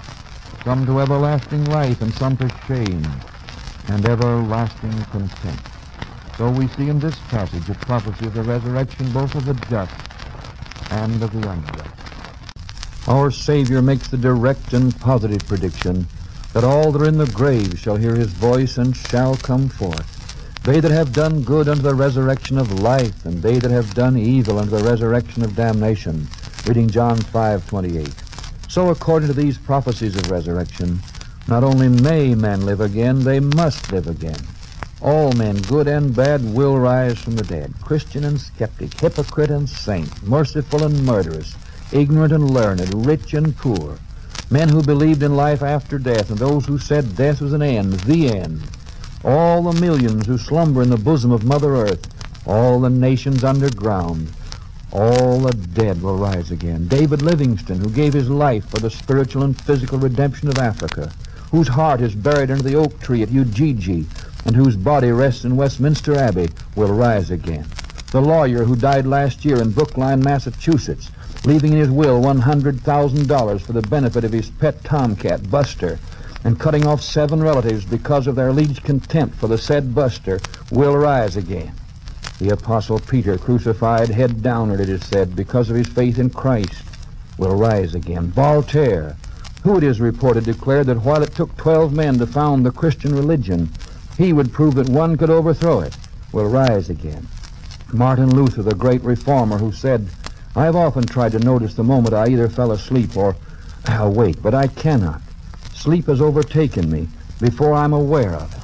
some 0.63 0.86
to 0.86 1.00
everlasting 1.00 1.65
life 1.65 2.01
and 2.01 2.13
some 2.13 2.38
to 2.38 2.48
shame 2.67 3.03
and 3.88 4.05
everlasting 4.08 4.91
contempt. 5.05 5.67
So 6.38 6.51
we 6.51 6.67
see 6.67 6.89
in 6.89 7.00
this 7.00 7.17
passage 7.29 7.67
a 7.70 7.74
prophecy 7.74 8.27
of 8.27 8.36
the 8.36 8.44
resurrection 8.44 9.12
both 9.12 9.34
of 9.34 9.46
the 9.46 9.53
just 9.70 9.94
and 10.91 11.24
of 11.24 11.32
the 11.32 11.50
unjust. 11.50 13.08
Our 13.08 13.32
Savior 13.32 13.82
makes 13.82 14.08
the 14.08 14.17
direct 14.17 14.74
and 14.74 14.96
positive 15.00 15.48
prediction 15.48 16.05
that 16.53 16.63
all 16.63 16.91
that 16.91 17.01
are 17.01 17.08
in 17.08 17.17
the 17.17 17.27
grave 17.27 17.79
shall 17.79 17.96
hear 17.96 18.15
his 18.15 18.29
voice 18.29 18.77
and 18.77 18.96
shall 18.96 19.36
come 19.36 19.67
forth. 19.67 20.14
They 20.65 20.79
that 20.79 20.89
have 20.89 21.13
done 21.13 21.43
good 21.43 21.69
unto 21.69 21.84
the 21.84 21.93
resurrection 21.93 22.57
of 22.57 22.79
life, 22.79 23.24
and 23.24 23.39
they 23.39 23.60
that 23.60 23.69
have 23.69 23.93
done 23.93 24.17
evil 24.17 24.57
unto 24.57 24.72
the 24.75 24.84
resurrection 24.84 25.43
of 25.43 25.55
damnation. 25.55 26.27
Reading 26.65 26.89
John 26.89 27.19
5:28. 27.19 28.15
So 28.67 28.89
according 28.89 29.27
to 29.27 29.36
these 29.36 29.60
prophecies 29.60 30.15
of 30.15 30.31
resurrection, 30.31 31.03
not 31.48 31.63
only 31.63 31.88
may 31.88 32.34
men 32.34 32.65
live 32.65 32.81
again, 32.81 33.24
they 33.24 33.39
must 33.39 33.91
live 33.91 34.07
again. 34.07 34.39
All 35.01 35.34
men, 35.34 35.57
good 35.57 35.88
and 35.88 36.15
bad, 36.15 36.55
will 36.55 36.79
rise 36.79 37.19
from 37.19 37.36
the 37.36 37.43
dead. 37.43 37.75
Christian 37.84 38.24
and 38.24 38.41
skeptic, 38.41 39.00
hypocrite 39.00 39.51
and 39.51 39.69
saint, 39.69 40.27
merciful 40.27 40.84
and 40.84 41.05
murderous, 41.05 41.53
ignorant 41.91 42.34
and 42.34 42.50
learned, 42.50 43.05
rich 43.05 43.36
and 43.36 43.55
poor. 43.55 44.00
Men 44.50 44.69
who 44.69 44.81
believed 44.81 45.22
in 45.22 45.36
life 45.36 45.62
after 45.62 46.00
death, 46.00 46.31
and 46.31 46.39
those 46.39 46.65
who 46.65 46.79
said 46.79 47.15
death 47.15 47.39
was 47.39 47.53
an 47.53 47.62
end, 47.62 47.93
the 48.00 48.31
end. 48.31 48.62
All 49.25 49.63
the 49.63 49.82
millions 49.82 50.27
who 50.27 50.38
slumber 50.38 50.84
in 50.84 50.91
the 50.91 50.98
bosom 50.98 51.32
of 51.32 51.44
Mother 51.44 51.75
Earth, 51.75 52.08
all 52.46 52.79
the 52.79 52.91
nations 52.91 53.44
underground, 53.44 54.32
all 54.91 55.39
the 55.39 55.51
dead 55.51 56.00
will 56.03 56.15
rise 56.15 56.51
again. 56.51 56.88
David 56.88 57.24
Livingstone, 57.24 57.79
who 57.79 57.89
gave 57.89 58.13
his 58.13 58.29
life 58.29 58.70
for 58.70 58.77
the 58.77 58.91
spiritual 58.91 59.41
and 59.41 59.60
physical 59.60 59.98
redemption 59.98 60.48
of 60.48 60.60
Africa, 60.60 61.12
whose 61.50 61.67
heart 61.67 62.01
is 62.01 62.13
buried 62.13 62.51
under 62.51 62.62
the 62.62 62.75
oak 62.75 63.00
tree 63.00 63.24
at 63.24 63.29
Ujiji, 63.29 64.05
and 64.46 64.55
whose 64.55 64.75
body 64.75 65.10
rests 65.10 65.44
in 65.44 65.58
Westminster 65.58 66.15
Abbey, 66.15 66.50
will 66.75 66.94
rise 66.94 67.32
again. 67.32 67.65
The 68.12 68.22
lawyer 68.22 68.63
who 68.63 68.75
died 68.75 69.08
last 69.08 69.44
year 69.44 69.60
in 69.60 69.72
Brookline, 69.72 70.22
Massachusetts, 70.22 71.10
leaving 71.46 71.74
in 71.74 71.79
his 71.79 71.89
will 71.89 72.22
$100,000 72.22 73.62
for 73.62 73.74
the 73.74 73.82
benefit 73.82 74.24
of 74.24 74.32
his 74.32 74.51
pet 74.51 74.84
tomcat, 74.84 75.50
Buster, 75.50 75.98
and 76.45 76.59
cutting 76.59 76.85
off 76.85 77.01
seven 77.01 77.41
relatives 77.41 77.83
because 77.83 78.27
of 78.27 78.35
their 78.35 78.49
alleged 78.49 78.83
contempt 78.83 79.35
for 79.35 79.47
the 79.47 79.57
said 79.57 79.95
Buster, 79.95 80.39
will 80.71 80.95
rise 80.95 81.35
again. 81.35 81.73
The 82.39 82.49
Apostle 82.49 82.99
Peter, 82.99 83.35
crucified 83.39 84.09
head 84.09 84.43
downward, 84.43 84.79
it 84.79 84.87
is 84.87 85.03
said, 85.03 85.35
because 85.35 85.71
of 85.71 85.75
his 85.75 85.87
faith 85.87 86.19
in 86.19 86.29
Christ, 86.29 86.83
will 87.39 87.55
rise 87.55 87.95
again. 87.95 88.27
Voltaire, 88.27 89.17
who 89.63 89.77
it 89.77 89.83
is 89.83 89.99
reported 89.99 90.45
declared 90.45 90.85
that 90.85 91.01
while 91.01 91.23
it 91.23 91.33
took 91.33 91.57
12 91.57 91.91
men 91.91 92.19
to 92.19 92.27
found 92.27 92.63
the 92.63 92.71
Christian 92.71 93.15
religion, 93.15 93.67
he 94.15 94.31
would 94.31 94.53
prove 94.53 94.75
that 94.75 94.87
one 94.87 95.17
could 95.17 95.31
overthrow 95.31 95.79
it, 95.79 95.97
will 96.31 96.45
rise 96.45 96.91
again. 96.91 97.27
Martin 97.91 98.29
Luther, 98.29 98.61
the 98.61 98.75
great 98.75 99.01
reformer, 99.01 99.57
who 99.57 99.71
said, 99.71 100.07
I 100.55 100.65
have 100.65 100.75
often 100.75 101.05
tried 101.05 101.31
to 101.31 101.39
notice 101.39 101.73
the 101.73 101.83
moment 101.83 102.13
I 102.13 102.29
either 102.29 102.49
fell 102.49 102.71
asleep 102.71 103.17
or 103.17 103.35
awake, 103.87 104.43
but 104.43 104.53
I 104.53 104.67
cannot. 104.67 105.21
Sleep 105.86 106.08
has 106.08 106.20
overtaken 106.20 106.89
me 106.89 107.08
before 107.39 107.75
I'm 107.75 107.94
aware 107.94 108.34
of 108.34 108.51
it. 108.56 108.63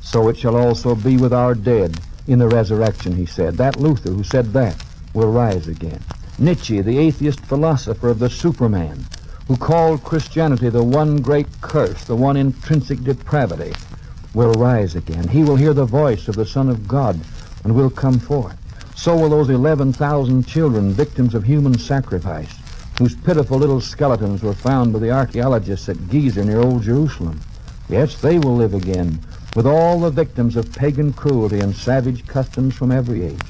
So 0.00 0.30
it 0.30 0.38
shall 0.38 0.56
also 0.56 0.94
be 0.94 1.18
with 1.18 1.34
our 1.34 1.54
dead 1.54 2.00
in 2.26 2.38
the 2.38 2.48
resurrection, 2.48 3.14
he 3.14 3.26
said. 3.26 3.58
That 3.58 3.78
Luther 3.78 4.08
who 4.08 4.24
said 4.24 4.54
that 4.54 4.82
will 5.12 5.30
rise 5.30 5.68
again. 5.68 6.02
Nietzsche, 6.38 6.80
the 6.80 6.96
atheist 6.96 7.40
philosopher 7.40 8.08
of 8.08 8.20
the 8.20 8.30
Superman, 8.30 9.04
who 9.48 9.56
called 9.58 10.02
Christianity 10.02 10.70
the 10.70 10.82
one 10.82 11.18
great 11.18 11.46
curse, 11.60 12.04
the 12.04 12.16
one 12.16 12.38
intrinsic 12.38 13.04
depravity, 13.04 13.74
will 14.32 14.54
rise 14.54 14.94
again. 14.94 15.28
He 15.28 15.44
will 15.44 15.56
hear 15.56 15.74
the 15.74 15.84
voice 15.84 16.26
of 16.26 16.36
the 16.36 16.46
Son 16.46 16.70
of 16.70 16.88
God 16.88 17.20
and 17.64 17.74
will 17.74 17.90
come 17.90 18.18
forth. 18.18 18.56
So 18.96 19.14
will 19.14 19.28
those 19.28 19.50
11,000 19.50 20.46
children, 20.46 20.92
victims 20.92 21.34
of 21.34 21.44
human 21.44 21.76
sacrifice, 21.76 22.61
whose 23.02 23.16
pitiful 23.16 23.58
little 23.58 23.80
skeletons 23.80 24.44
were 24.44 24.54
found 24.54 24.92
by 24.92 24.98
the 25.00 25.10
archaeologists 25.10 25.88
at 25.88 25.96
Gezer 25.96 26.46
near 26.46 26.60
Old 26.60 26.84
Jerusalem. 26.84 27.40
Yes, 27.88 28.20
they 28.20 28.38
will 28.38 28.54
live 28.54 28.74
again 28.74 29.18
with 29.56 29.66
all 29.66 29.98
the 29.98 30.08
victims 30.08 30.54
of 30.54 30.72
pagan 30.72 31.12
cruelty 31.12 31.58
and 31.58 31.74
savage 31.74 32.24
customs 32.28 32.76
from 32.76 32.92
every 32.92 33.24
age. 33.24 33.40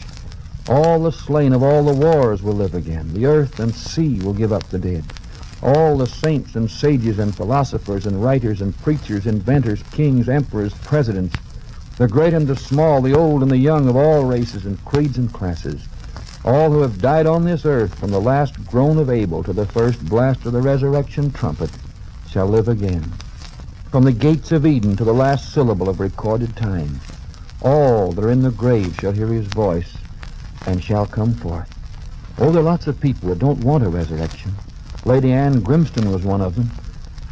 All 0.71 1.03
the 1.03 1.13
slain 1.13 1.53
of 1.53 1.63
all 1.63 1.85
the 1.85 1.93
wars 1.93 2.43
will 2.43 2.55
live 2.55 2.75
again. 2.75 3.13
The 3.13 3.27
earth 3.27 3.61
and 3.61 3.75
sea 3.75 4.19
will 4.21 4.33
give 4.33 4.55
up 4.55 4.67
the 4.71 4.79
dead. 4.79 5.05
All 5.63 5.99
the 5.99 6.07
saints 6.07 6.55
and 6.55 6.71
sages 6.71 7.19
and 7.19 7.37
philosophers 7.37 8.07
and 8.07 8.25
writers 8.25 8.63
and 8.63 8.75
preachers, 8.79 9.27
inventors, 9.27 9.83
kings, 9.93 10.31
emperors, 10.31 10.73
presidents, 10.73 11.37
the 11.99 12.09
great 12.09 12.33
and 12.33 12.47
the 12.47 12.57
small, 12.57 13.03
the 13.03 13.15
old 13.15 13.43
and 13.43 13.51
the 13.51 13.59
young 13.59 13.87
of 13.87 13.97
all 13.97 14.25
races 14.25 14.65
and 14.65 14.83
creeds 14.87 15.19
and 15.19 15.31
classes, 15.31 15.87
all 16.45 16.71
who 16.71 16.83
have 16.83 17.01
died 17.01 17.27
on 17.27 17.45
this 17.45 17.65
earth 17.65 17.95
from 17.99 18.11
the 18.11 18.21
last 18.21 18.67
groan 18.67 18.99
of 18.99 19.11
Abel 19.11 19.43
to 19.45 19.53
the 19.53 19.67
first 19.67 20.05
blast 20.07 20.45
of 20.45 20.53
the 20.53 20.61
resurrection 20.61 21.31
trumpet 21.31 21.71
shall 22.29 22.47
live 22.47 22.69
again. 22.69 23.13
From 23.91 24.05
the 24.05 24.13
gates 24.13 24.51
of 24.53 24.67
Eden 24.67 24.97
to 24.97 25.05
the 25.05 25.13
last 25.13 25.53
syllable 25.53 25.89
of 25.89 26.01
recorded 26.01 26.57
time, 26.57 27.01
all 27.61 28.13
that 28.13 28.25
are 28.25 28.31
in 28.31 28.43
the 28.43 28.51
grave 28.51 28.97
shall 29.01 29.13
hear 29.13 29.29
his 29.29 29.47
voice 29.47 29.97
and 30.67 30.83
shall 30.83 31.07
come 31.07 31.35
forth. 31.35 31.69
Oh, 32.39 32.51
there 32.51 32.63
are 32.63 32.65
lots 32.65 32.87
of 32.87 33.01
people 33.01 33.29
that 33.29 33.39
don't 33.39 33.63
want 33.63 33.85
a 33.85 33.89
resurrection. 33.89 34.53
Lady 35.05 35.33
Anne 35.33 35.61
Grimston 35.61 36.13
was 36.13 36.23
one 36.23 36.41
of 36.41 36.57
them. 36.57 36.71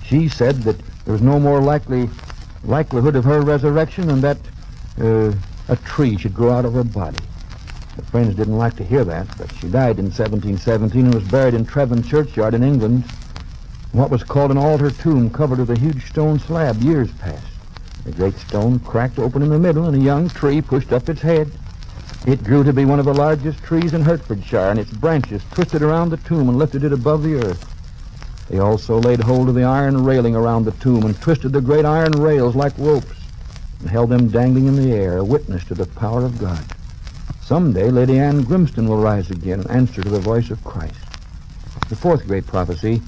She 0.04 0.28
said 0.28 0.56
that 0.62 0.78
there 1.04 1.12
was 1.12 1.22
no 1.22 1.40
more 1.40 1.60
likely 1.60 2.08
likelihood 2.62 3.16
of 3.16 3.24
her 3.24 3.40
resurrection 3.40 4.06
than 4.06 4.20
that 4.20 4.38
uh, 5.00 5.32
a 5.68 5.76
tree 5.76 6.16
should 6.18 6.34
grow 6.34 6.50
out 6.50 6.64
of 6.64 6.74
her 6.74 6.84
body. 6.84 7.18
Her 8.00 8.06
friends 8.06 8.34
didn't 8.34 8.56
like 8.56 8.76
to 8.76 8.84
hear 8.84 9.04
that, 9.04 9.26
but 9.36 9.52
she 9.56 9.68
died 9.68 9.98
in 9.98 10.06
1717 10.06 11.04
and 11.04 11.14
was 11.14 11.28
buried 11.28 11.52
in 11.52 11.66
Tewin 11.66 12.02
churchyard 12.02 12.54
in 12.54 12.62
England 12.62 13.04
what 13.92 14.10
was 14.10 14.22
called 14.22 14.50
an 14.50 14.56
altar 14.56 14.90
tomb 14.90 15.28
covered 15.28 15.58
with 15.58 15.68
a 15.68 15.78
huge 15.78 16.06
stone 16.06 16.38
slab 16.38 16.80
years 16.80 17.12
past. 17.18 17.44
The 18.04 18.12
great 18.12 18.38
stone 18.38 18.78
cracked 18.78 19.18
open 19.18 19.42
in 19.42 19.50
the 19.50 19.58
middle, 19.58 19.84
and 19.84 19.94
a 19.94 20.00
young 20.00 20.30
tree 20.30 20.62
pushed 20.62 20.94
up 20.94 21.10
its 21.10 21.20
head. 21.20 21.52
It 22.26 22.42
grew 22.42 22.64
to 22.64 22.72
be 22.72 22.86
one 22.86 23.00
of 23.00 23.04
the 23.04 23.12
largest 23.12 23.62
trees 23.62 23.92
in 23.92 24.00
Hertfordshire, 24.00 24.70
and 24.70 24.80
its 24.80 24.92
branches 24.92 25.42
twisted 25.52 25.82
around 25.82 26.08
the 26.08 26.16
tomb 26.16 26.48
and 26.48 26.56
lifted 26.56 26.84
it 26.84 26.94
above 26.94 27.22
the 27.22 27.34
earth. 27.34 27.66
They 28.48 28.60
also 28.60 28.98
laid 28.98 29.20
hold 29.20 29.50
of 29.50 29.54
the 29.54 29.64
iron 29.64 30.02
railing 30.04 30.34
around 30.34 30.64
the 30.64 30.72
tomb 30.72 31.04
and 31.04 31.20
twisted 31.20 31.52
the 31.52 31.60
great 31.60 31.84
iron 31.84 32.12
rails 32.12 32.56
like 32.56 32.72
ropes 32.78 33.18
and 33.80 33.90
held 33.90 34.08
them 34.08 34.28
dangling 34.28 34.68
in 34.68 34.76
the 34.76 34.92
air, 34.92 35.18
a 35.18 35.24
witness 35.24 35.64
to 35.66 35.74
the 35.74 35.84
power 35.84 36.24
of 36.24 36.38
God. 36.38 36.64
Someday 37.50 37.90
Lady 37.90 38.16
Anne 38.16 38.44
Grimston 38.44 38.86
will 38.86 39.02
rise 39.02 39.28
again 39.28 39.58
and 39.58 39.70
answer 39.72 40.02
to 40.02 40.08
the 40.08 40.20
voice 40.20 40.52
of 40.52 40.62
Christ. 40.62 40.94
The 41.88 41.96
fourth 41.96 42.24
great 42.28 42.46
prophecy 42.46 43.02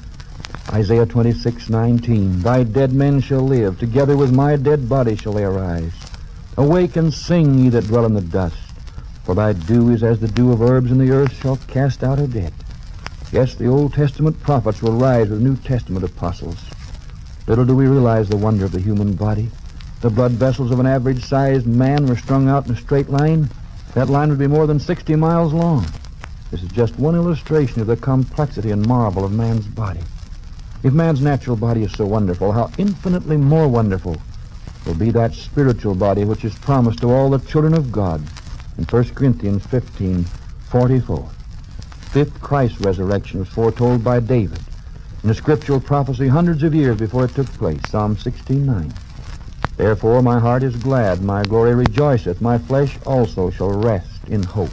Isaiah 0.72 1.06
26:19. 1.06 2.42
Thy 2.42 2.64
dead 2.64 2.92
men 2.92 3.20
shall 3.20 3.42
live, 3.42 3.78
together 3.78 4.16
with 4.16 4.34
my 4.34 4.56
dead 4.56 4.88
body 4.88 5.14
shall 5.14 5.34
they 5.34 5.44
arise. 5.44 5.92
Awake 6.56 6.96
and 6.96 7.14
sing, 7.14 7.56
ye 7.56 7.68
that 7.68 7.86
dwell 7.86 8.04
in 8.04 8.14
the 8.14 8.20
dust, 8.20 8.56
for 9.22 9.36
thy 9.36 9.52
dew 9.52 9.90
is 9.90 10.02
as 10.02 10.18
the 10.18 10.26
dew 10.26 10.50
of 10.50 10.60
herbs, 10.60 10.90
and 10.90 11.00
the 11.00 11.12
earth 11.12 11.34
shall 11.34 11.58
cast 11.68 12.02
out 12.02 12.18
her 12.18 12.26
dead. 12.26 12.52
Yes, 13.30 13.54
the 13.54 13.68
Old 13.68 13.94
Testament 13.94 14.42
prophets 14.42 14.82
will 14.82 14.98
rise 14.98 15.28
with 15.28 15.40
New 15.40 15.54
Testament 15.54 16.04
apostles. 16.04 16.58
Little 17.46 17.64
do 17.64 17.76
we 17.76 17.86
realize 17.86 18.28
the 18.28 18.36
wonder 18.36 18.64
of 18.64 18.72
the 18.72 18.80
human 18.80 19.12
body. 19.12 19.52
The 20.00 20.10
blood 20.10 20.32
vessels 20.32 20.72
of 20.72 20.80
an 20.80 20.86
average-sized 20.86 21.64
man 21.64 22.08
were 22.08 22.16
strung 22.16 22.48
out 22.48 22.66
in 22.66 22.72
a 22.72 22.76
straight 22.76 23.08
line. 23.08 23.48
That 23.94 24.08
line 24.08 24.30
would 24.30 24.38
be 24.38 24.46
more 24.46 24.66
than 24.66 24.80
60 24.80 25.16
miles 25.16 25.52
long. 25.52 25.86
This 26.50 26.62
is 26.62 26.70
just 26.70 26.98
one 26.98 27.14
illustration 27.14 27.80
of 27.80 27.86
the 27.86 27.96
complexity 27.96 28.70
and 28.70 28.86
marvel 28.86 29.24
of 29.24 29.32
man's 29.32 29.66
body. 29.66 30.00
If 30.82 30.92
man's 30.92 31.20
natural 31.20 31.56
body 31.56 31.84
is 31.84 31.92
so 31.92 32.06
wonderful, 32.06 32.52
how 32.52 32.70
infinitely 32.78 33.36
more 33.36 33.68
wonderful 33.68 34.16
will 34.86 34.94
be 34.94 35.10
that 35.10 35.34
spiritual 35.34 35.94
body 35.94 36.24
which 36.24 36.44
is 36.44 36.54
promised 36.54 37.00
to 37.00 37.10
all 37.10 37.30
the 37.30 37.38
children 37.38 37.74
of 37.74 37.92
God 37.92 38.22
in 38.78 38.84
1 38.84 39.04
Corinthians 39.10 39.64
15, 39.66 40.24
44. 40.70 41.28
Fifth 42.10 42.40
Christ's 42.40 42.80
resurrection 42.80 43.40
was 43.40 43.48
foretold 43.48 44.02
by 44.02 44.20
David 44.20 44.60
in 45.22 45.30
a 45.30 45.34
scriptural 45.34 45.80
prophecy 45.80 46.28
hundreds 46.28 46.62
of 46.62 46.74
years 46.74 46.98
before 46.98 47.26
it 47.26 47.34
took 47.34 47.46
place, 47.54 47.80
Psalm 47.88 48.16
16:9. 48.16 48.92
Therefore 49.76 50.22
my 50.22 50.38
heart 50.38 50.62
is 50.62 50.76
glad, 50.76 51.22
my 51.22 51.44
glory 51.44 51.74
rejoiceth, 51.74 52.40
my 52.40 52.58
flesh 52.58 52.98
also 53.06 53.50
shall 53.50 53.70
rest 53.70 54.10
in 54.28 54.42
hope. 54.42 54.70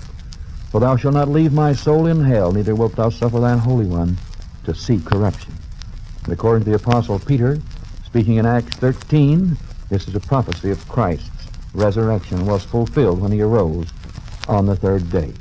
For 0.72 0.80
thou 0.80 0.98
shalt 0.98 1.16
not 1.16 1.30
leave 1.30 1.54
my 1.54 1.74
soul 1.74 2.06
in 2.06 2.24
hell, 2.24 2.52
neither 2.52 2.76
wilt 2.76 2.96
thou 2.96 3.10
suffer 3.10 3.40
thine 3.40 3.58
Holy 3.58 3.86
One 3.86 4.18
to 4.66 4.76
see 4.76 5.00
corruption. 5.00 5.54
And 6.26 6.34
according 6.34 6.66
to 6.66 6.70
the 6.70 6.76
Apostle 6.76 7.18
Peter, 7.20 7.60
speaking 8.06 8.36
in 8.36 8.46
Acts 8.46 8.76
13, 8.78 9.58
this 9.90 10.08
is 10.08 10.16
a 10.16 10.20
prophecy 10.20 10.70
of 10.70 10.88
Christ's 10.88 11.30
resurrection 11.74 12.46
was 12.46 12.64
fulfilled 12.64 13.22
when 13.22 13.32
he 13.32 13.42
arose 13.42 13.88
on 14.48 14.66
the 14.66 14.76
third 14.76 15.10
day, 15.10 15.32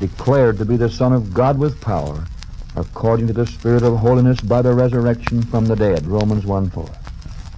declared 0.00 0.58
to 0.58 0.64
be 0.64 0.76
the 0.76 0.88
Son 0.88 1.12
of 1.12 1.34
God 1.34 1.58
with 1.58 1.80
power, 1.80 2.24
according 2.76 3.26
to 3.26 3.32
the 3.32 3.46
Spirit 3.46 3.82
of 3.82 3.96
holiness 3.98 4.40
by 4.40 4.62
the 4.62 4.72
resurrection 4.72 5.42
from 5.42 5.66
the 5.66 5.76
dead, 5.76 6.06
Romans 6.06 6.46
1 6.46 6.70
4. 6.70 6.88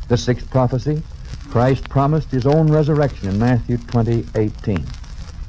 The 0.08 0.16
sixth 0.16 0.50
prophecy, 0.50 1.02
Christ 1.50 1.88
promised 1.88 2.30
his 2.30 2.46
own 2.46 2.66
resurrection 2.70 3.28
in 3.28 3.38
Matthew 3.38 3.78
20, 3.78 4.26
18. 4.34 4.84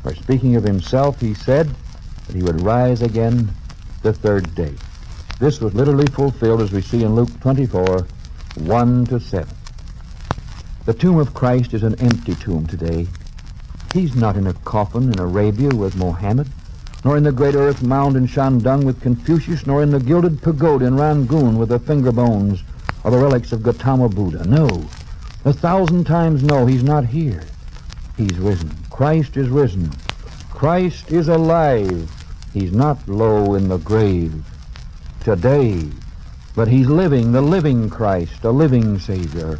For 0.04 0.16
speaking 0.16 0.56
of 0.56 0.64
himself, 0.64 1.20
he 1.20 1.34
said 1.34 1.70
that 2.26 2.36
he 2.36 2.44
would 2.44 2.62
rise 2.62 3.02
again 3.02 3.50
the 4.04 4.14
third 4.14 4.54
day. 4.56 4.74
This 5.40 5.60
was 5.60 5.74
literally 5.74 6.08
fulfilled 6.08 6.62
as 6.62 6.72
we 6.72 6.82
see 6.82 7.04
in 7.04 7.14
Luke 7.14 7.30
24, 7.42 8.08
1 8.56 9.06
to 9.08 9.20
7. 9.20 9.48
The 10.86 10.94
tomb 10.94 11.18
of 11.18 11.34
Christ 11.34 11.74
is 11.74 11.84
an 11.84 12.00
empty 12.00 12.36
tomb 12.36 12.66
today. 12.66 13.08
He's 13.94 14.16
not 14.16 14.38
in 14.38 14.48
a 14.48 14.54
coffin 14.54 15.12
in 15.12 15.20
Arabia 15.20 15.70
with 15.70 15.98
Mohammed, 15.98 16.48
nor 17.04 17.18
in 17.18 17.24
the 17.24 17.32
great 17.32 17.56
earth 17.56 17.84
mound 17.84 18.16
in 18.16 18.28
Shandong 18.28 18.84
with 18.84 19.02
Confucius, 19.02 19.68
nor 19.68 19.84
in 19.84 19.92
the 19.92 20.00
gilded 20.00 20.42
pagoda 20.42 20.86
in 20.86 20.96
Rangoon 20.96 21.58
with 21.58 21.70
the 21.70 21.80
finger 21.80 22.12
bones 22.12 22.64
or 23.04 23.12
the 23.12 23.18
relics 23.18 23.52
of 23.52 23.64
Gautama 23.64 24.10
Buddha. 24.10 24.46
No, 24.48 24.68
a 25.48 25.54
thousand 25.54 26.04
times 26.04 26.44
no, 26.44 26.66
he's 26.66 26.84
not 26.84 27.06
here. 27.06 27.42
He's 28.18 28.38
risen. 28.38 28.70
Christ 28.90 29.38
is 29.38 29.48
risen. 29.48 29.90
Christ 30.50 31.10
is 31.10 31.30
alive. 31.30 32.12
He's 32.54 32.74
not 32.74 33.08
low 33.08 33.56
in 33.56 33.70
the 33.70 33.78
grave 33.78 34.44
today. 35.22 35.86
But 36.54 36.68
he's 36.68 36.88
living, 36.88 37.32
the 37.32 37.42
living 37.42 37.90
Christ, 37.90 38.44
a 38.44 38.52
living 38.52 39.00
Savior, 39.00 39.58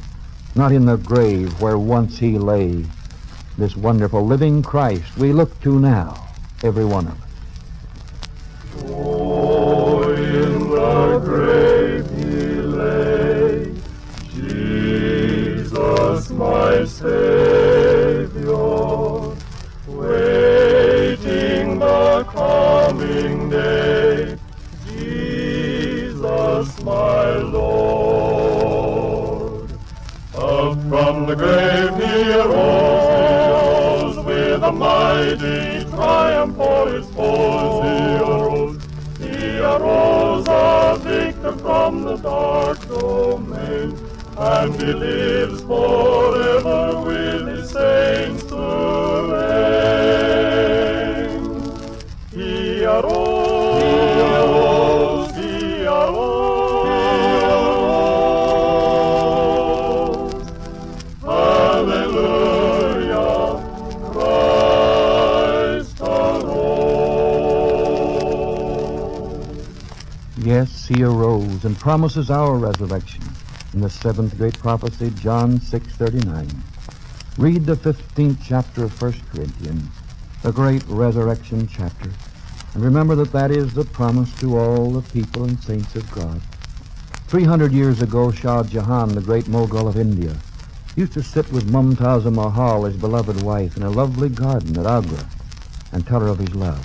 not 0.56 0.74
in 0.74 0.86
the 0.86 0.98
grave 0.98 1.62
where 1.62 1.78
once 1.78 2.18
he 2.18 2.38
lay. 2.38 2.84
This 3.58 3.78
wonderful 3.78 4.26
living 4.26 4.64
Christ 4.64 5.16
we 5.18 5.32
look 5.32 5.58
to 5.62 5.80
now, 5.80 6.28
every 6.64 6.84
one 6.84 7.08
of 7.08 7.14
us. 7.14 7.20
Yes, 70.58 70.88
he 70.88 71.04
arose 71.04 71.66
and 71.66 71.78
promises 71.78 72.32
our 72.32 72.56
resurrection 72.58 73.22
in 73.76 73.82
the 73.82 73.92
seventh 73.92 74.36
great 74.40 74.58
prophecy, 74.58 75.12
John 75.12 75.60
6:39. 75.60 76.64
Read 77.38 77.68
the 77.68 77.76
15th 77.76 78.40
chapter 78.44 78.84
of 78.84 79.00
1 79.00 79.22
Corinthians, 79.32 79.88
the 80.42 80.52
great 80.52 80.84
resurrection 80.90 81.68
chapter, 81.72 82.10
and 82.74 82.84
remember 82.84 83.14
that 83.14 83.32
that 83.34 83.52
is 83.52 83.76
the 83.76 83.86
promise 83.86 84.34
to 84.40 84.58
all 84.58 84.90
the 84.90 85.08
people 85.14 85.44
and 85.44 85.62
saints 85.62 85.96
of 85.96 86.10
God. 86.10 86.42
300 87.28 87.72
years 87.72 88.02
ago, 88.02 88.32
Shah 88.32 88.64
Jahan, 88.64 89.14
the 89.14 89.22
great 89.22 89.48
mogul 89.48 89.88
of 89.88 89.96
India, 89.96 90.38
used 90.96 91.14
to 91.14 91.22
sit 91.22 91.52
with 91.52 91.72
Mumtaz 91.72 92.24
Mahal, 92.34 92.86
his 92.86 92.98
beloved 92.98 93.44
wife, 93.44 93.78
in 93.78 93.84
a 93.84 93.92
lovely 93.92 94.30
garden 94.30 94.76
at 94.80 94.88
Agra 94.88 95.24
and 95.92 96.04
tell 96.04 96.22
her 96.22 96.28
of 96.30 96.40
his 96.40 96.56
love. 96.56 96.84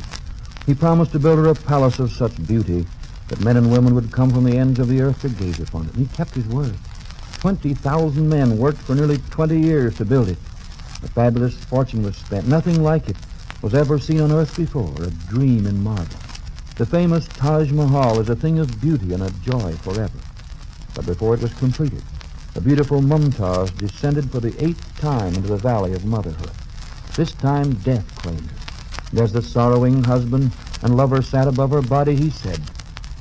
He 0.67 0.75
promised 0.75 1.13
to 1.13 1.19
build 1.19 1.39
her 1.39 1.49
a 1.49 1.55
palace 1.55 1.99
of 1.99 2.13
such 2.13 2.47
beauty 2.47 2.87
that 3.33 3.41
men 3.41 3.57
and 3.57 3.73
women 3.73 3.95
would 3.95 4.13
come 4.13 4.31
from 4.31 4.45
the 4.45 4.59
ends 4.59 4.79
of 4.79 4.89
the 4.89 5.01
earth 5.01 5.23
to 5.23 5.29
gaze 5.31 5.59
upon 5.59 5.87
it. 5.87 5.95
And 5.95 6.07
he 6.07 6.15
kept 6.15 6.35
his 6.35 6.47
word. 6.49 6.77
20,000 7.41 8.29
men 8.29 8.59
worked 8.59 8.77
for 8.77 8.95
nearly 8.95 9.17
20 9.31 9.59
years 9.59 9.97
to 9.97 10.05
build 10.05 10.29
it. 10.29 10.37
A 11.03 11.09
fabulous 11.09 11.57
fortune 11.65 12.03
was 12.03 12.15
spent. 12.15 12.47
Nothing 12.47 12.83
like 12.83 13.09
it 13.09 13.17
was 13.63 13.75
ever 13.75 13.99
seen 13.99 14.21
on 14.21 14.33
earth 14.33 14.55
before, 14.55 14.93
a 15.03 15.11
dream 15.31 15.67
in 15.67 15.83
marble. 15.83 16.15
The 16.77 16.85
famous 16.85 17.27
Taj 17.29 17.71
Mahal 17.73 18.21
is 18.21 18.29
a 18.29 18.37
thing 18.37 18.59
of 18.59 18.83
beauty 18.83 19.15
and 19.15 19.23
a 19.23 19.31
joy 19.41 19.73
forever. 19.77 20.19
But 20.95 21.07
before 21.07 21.33
it 21.35 21.41
was 21.41 21.55
completed, 21.55 22.03
the 22.53 22.61
beautiful 22.61 23.01
Mumtaz 23.01 23.75
descended 23.79 24.31
for 24.31 24.41
the 24.41 24.55
eighth 24.63 25.01
time 25.01 25.35
into 25.35 25.49
the 25.49 25.57
valley 25.57 25.95
of 25.95 26.05
motherhood. 26.05 26.51
This 27.17 27.33
time 27.33 27.73
death 27.77 28.15
claimed 28.17 28.51
her. 28.51 28.57
And 29.11 29.21
as 29.21 29.33
the 29.33 29.41
sorrowing 29.41 30.05
husband 30.05 30.53
and 30.83 30.99
lover 30.99 31.23
sat 31.23 31.49
above 31.49 31.71
her 31.71 31.81
body, 31.81 32.15
he 32.15 32.29
said, 32.29 32.61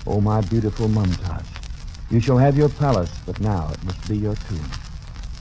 O 0.07 0.19
my 0.19 0.41
beautiful 0.41 0.87
Mumtaz, 0.87 1.45
you 2.09 2.19
shall 2.19 2.37
have 2.37 2.57
your 2.57 2.69
palace, 2.69 3.11
but 3.25 3.39
now 3.39 3.69
it 3.71 3.83
must 3.83 4.09
be 4.09 4.17
your 4.17 4.35
tomb. 4.35 4.69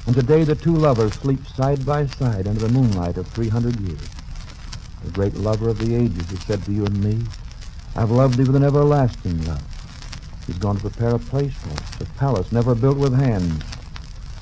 And 0.06 0.14
today 0.14 0.44
the 0.44 0.54
two 0.54 0.74
lovers 0.74 1.14
sleep 1.14 1.46
side 1.46 1.86
by 1.86 2.06
side 2.06 2.46
under 2.46 2.60
the 2.60 2.68
moonlight 2.68 3.16
of 3.16 3.26
300 3.28 3.80
years. 3.80 4.08
The 5.02 5.12
great 5.12 5.34
lover 5.34 5.70
of 5.70 5.78
the 5.78 5.94
ages 5.94 6.28
has 6.30 6.42
said 6.42 6.62
to 6.64 6.72
you 6.72 6.84
and 6.84 7.02
me, 7.02 7.24
I've 7.96 8.10
loved 8.10 8.36
thee 8.36 8.44
with 8.44 8.56
an 8.56 8.62
everlasting 8.62 9.44
love. 9.46 9.62
He's 10.46 10.58
gone 10.58 10.76
to 10.76 10.82
prepare 10.82 11.14
a 11.14 11.18
place 11.18 11.54
for 11.54 11.70
us, 11.70 12.00
a 12.00 12.04
palace 12.18 12.52
never 12.52 12.74
built 12.74 12.98
with 12.98 13.14
hands. 13.14 13.62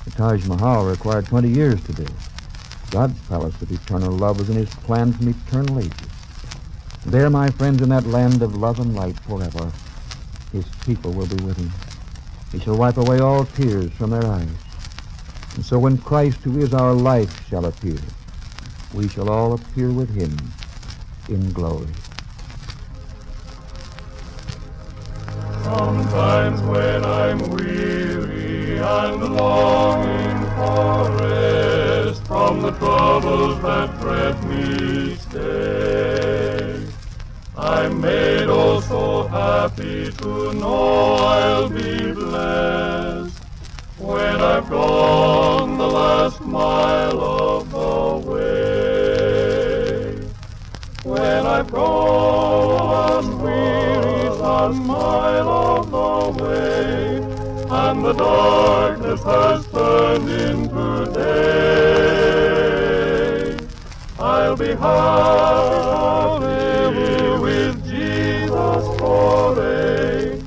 The 0.03 0.11
Taj 0.11 0.45
Mahal 0.45 0.85
required 0.85 1.27
20 1.27 1.47
years 1.47 1.81
to 1.85 1.93
build. 1.93 2.13
God's 2.91 3.19
palace 3.27 3.61
of 3.61 3.71
eternal 3.71 4.11
love 4.11 4.41
is 4.41 4.49
in 4.49 4.57
his 4.57 4.73
plan 4.73 5.13
from 5.13 5.29
eternal 5.29 5.79
ages. 5.79 5.93
There, 7.05 7.29
my 7.29 7.49
friends, 7.51 7.81
in 7.81 7.89
that 7.89 8.05
land 8.05 8.41
of 8.41 8.55
love 8.55 8.79
and 8.79 8.93
light 8.95 9.17
forever, 9.19 9.71
his 10.51 10.65
people 10.85 11.11
will 11.11 11.27
be 11.27 11.43
with 11.43 11.57
him. 11.57 11.71
He 12.51 12.59
shall 12.59 12.77
wipe 12.77 12.97
away 12.97 13.19
all 13.19 13.45
tears 13.45 13.91
from 13.91 14.09
their 14.09 14.25
eyes. 14.25 14.49
And 15.55 15.65
so 15.65 15.77
when 15.77 15.97
Christ, 15.97 16.41
who 16.41 16.59
is 16.59 16.73
our 16.73 16.93
life, 16.93 17.47
shall 17.47 17.65
appear, 17.65 17.97
we 18.93 19.07
shall 19.07 19.29
all 19.29 19.53
appear 19.53 19.91
with 19.91 20.09
him 20.15 20.35
in 21.27 21.51
glory. 21.51 21.87
Sometimes 25.63 26.61
when 26.61 27.05
I'm 27.05 27.49
weary 27.51 28.79
and 28.79 29.35
longing 29.35 30.45
for 30.55 31.17
rest 31.17 32.25
from 32.25 32.61
the 32.61 32.71
troubles 32.71 33.61
that 33.61 34.01
fret 34.01 34.43
me 34.45 35.15
stay, 35.15 35.89
made 37.99 38.33
oh 38.33 38.38
happy 39.27 40.11
to 40.11 40.53
know 40.53 41.15
I'll 41.15 41.69
be 41.69 42.11
blessed. 42.13 43.43
When 43.97 44.41
I've 44.41 44.69
gone 44.69 45.77
the 45.77 45.87
last 45.87 46.41
mile 46.41 47.19
of 47.19 47.69
the 47.71 48.17
way. 48.29 48.79
When 51.03 51.45
I've 51.45 51.71
gone 51.71 53.41
weary 53.41 54.29
last 54.29 54.79
mile 54.81 55.49
of 55.49 55.91
the 55.91 56.43
way, 56.43 57.17
and 57.69 58.05
the 58.05 58.13
darkness 58.13 59.23
has 59.23 59.67
turned 59.67 60.29
into 60.29 61.11
day, 61.13 61.49
I'll 64.19 64.55
be 64.55 64.73
happy 64.75 65.29
with 67.41 67.88
Aye. 69.21 70.39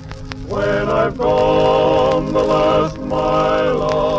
When 0.48 0.88
I've 0.88 1.18
gone 1.18 2.32
the 2.32 2.42
last 2.42 2.98
mile 3.00 3.82
of 3.82 4.11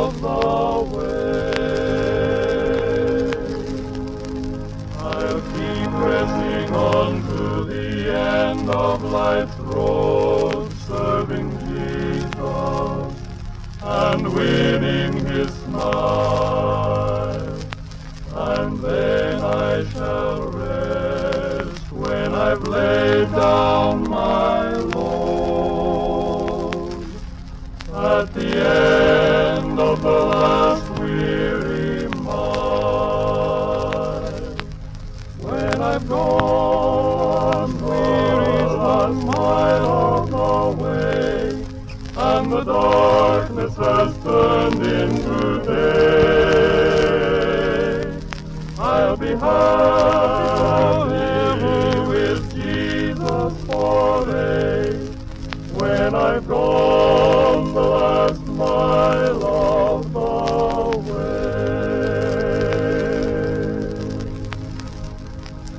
when 55.84 56.16
I've 56.16 56.48
gone 56.48 57.74
the 57.74 57.82
last 57.82 58.46
mile 58.46 59.44
of 59.44 60.14
the 60.14 60.98
way. 61.14 61.34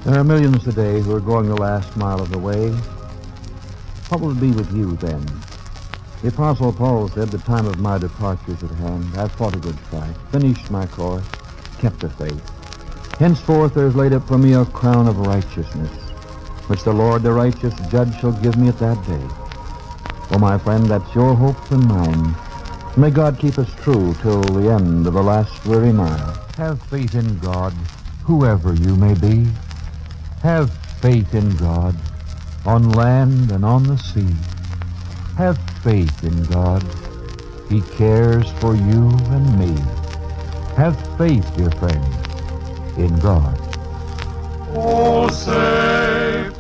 There 0.05 0.21
are 0.21 0.25
millions 0.25 0.63
today 0.63 1.01
who 1.01 1.17
are 1.17 1.21
going 1.21 1.49
the 1.49 1.57
last 1.57 1.97
mile 1.97 2.21
of 2.21 2.31
the 2.31 2.39
way. 2.39 2.69
What 4.11 4.21
will 4.21 4.33
it 4.33 4.41
be 4.41 4.51
with 4.51 4.71
you 4.77 4.97
then? 4.97 5.25
The 6.21 6.29
Apostle 6.29 6.75
Paul 6.75 7.09
said, 7.09 7.29
The 7.29 7.39
time 7.39 7.67
of 7.67 7.79
my 7.79 7.97
departure 7.97 8.53
is 8.53 8.63
at 8.63 8.71
hand. 8.73 9.07
I've 9.17 9.33
fought 9.33 9.57
a 9.57 9.59
good 9.59 9.81
fight, 9.91 10.15
finished 10.31 10.71
my 10.71 10.87
course, 10.87 11.25
kept 11.79 12.01
the 12.01 12.11
faith. 12.11 12.51
Henceforth 13.19 13.73
there 13.73 13.87
is 13.87 13.97
laid 13.97 14.13
up 14.13 14.29
for 14.29 14.37
me 14.37 14.53
a 14.53 14.67
crown 14.67 15.09
of 15.09 15.27
righteousness, 15.27 15.93
which 16.69 16.83
the 16.83 16.93
Lord, 16.93 17.23
the 17.23 17.33
righteous 17.33 17.75
judge, 17.89 18.15
shall 18.21 18.33
give 18.33 18.59
me 18.59 18.69
at 18.69 18.79
that 18.81 19.03
day. 19.07 19.44
Well, 20.31 20.41
my 20.41 20.59
friend, 20.59 20.87
that's 20.87 21.15
your 21.15 21.35
hopes 21.35 21.71
and 21.71 21.87
mine. 21.87 22.35
May 22.97 23.11
God 23.11 23.39
keep 23.39 23.59
us 23.59 23.73
true 23.83 24.15
till 24.23 24.41
the 24.43 24.71
end 24.71 25.07
of 25.07 25.15
the 25.15 25.23
last 25.23 25.65
weary 25.67 25.93
mile. 25.93 26.35
Have 26.57 26.81
faith 26.85 27.15
in 27.15 27.39
God, 27.39 27.73
whoever 28.25 28.73
you 28.75 28.97
may 28.97 29.15
be. 29.15 29.47
Have 30.43 30.73
faith 31.01 31.35
in 31.35 31.55
God, 31.57 31.95
on 32.65 32.91
land 32.91 33.51
and 33.51 33.65
on 33.65 33.83
the 33.83 33.99
sea. 33.99 34.35
Have 35.37 35.59
faith 35.83 36.25
in 36.25 36.43
God. 36.45 36.83
He 37.69 37.83
cares 37.83 38.51
for 38.61 38.75
you 38.75 39.11
and 39.31 39.59
me. 39.59 39.75
Have 40.77 40.97
faith, 41.19 41.51
dear 41.57 41.71
friend, 41.73 42.05
in 42.97 43.15
God. 43.19 43.59
Oh, 44.77 45.29
say 45.29 46.51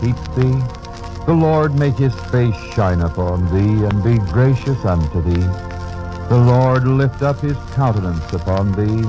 keep 0.00 0.16
thee. 0.34 0.62
The 1.26 1.34
Lord 1.34 1.74
make 1.74 1.96
his 1.96 2.14
face 2.30 2.56
shine 2.74 3.00
upon 3.00 3.44
thee, 3.52 3.84
and 3.84 4.02
be 4.02 4.18
gracious 4.32 4.84
unto 4.84 5.20
thee. 5.22 5.46
The 6.28 6.38
Lord 6.38 6.86
lift 6.86 7.22
up 7.22 7.40
his 7.40 7.56
countenance 7.72 8.32
upon 8.32 8.72
thee, 8.72 9.08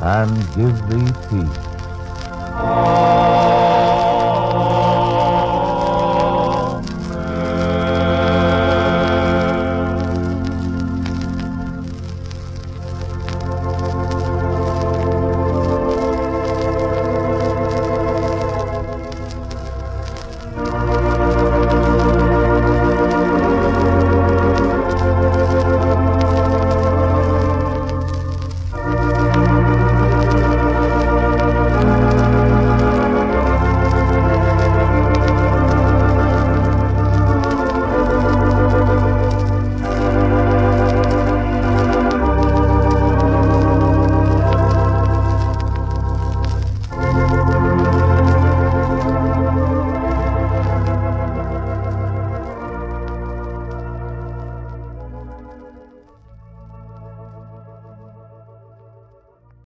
and 0.00 0.54
give 0.54 0.76
thee 0.88 1.12
peace. 1.28 1.69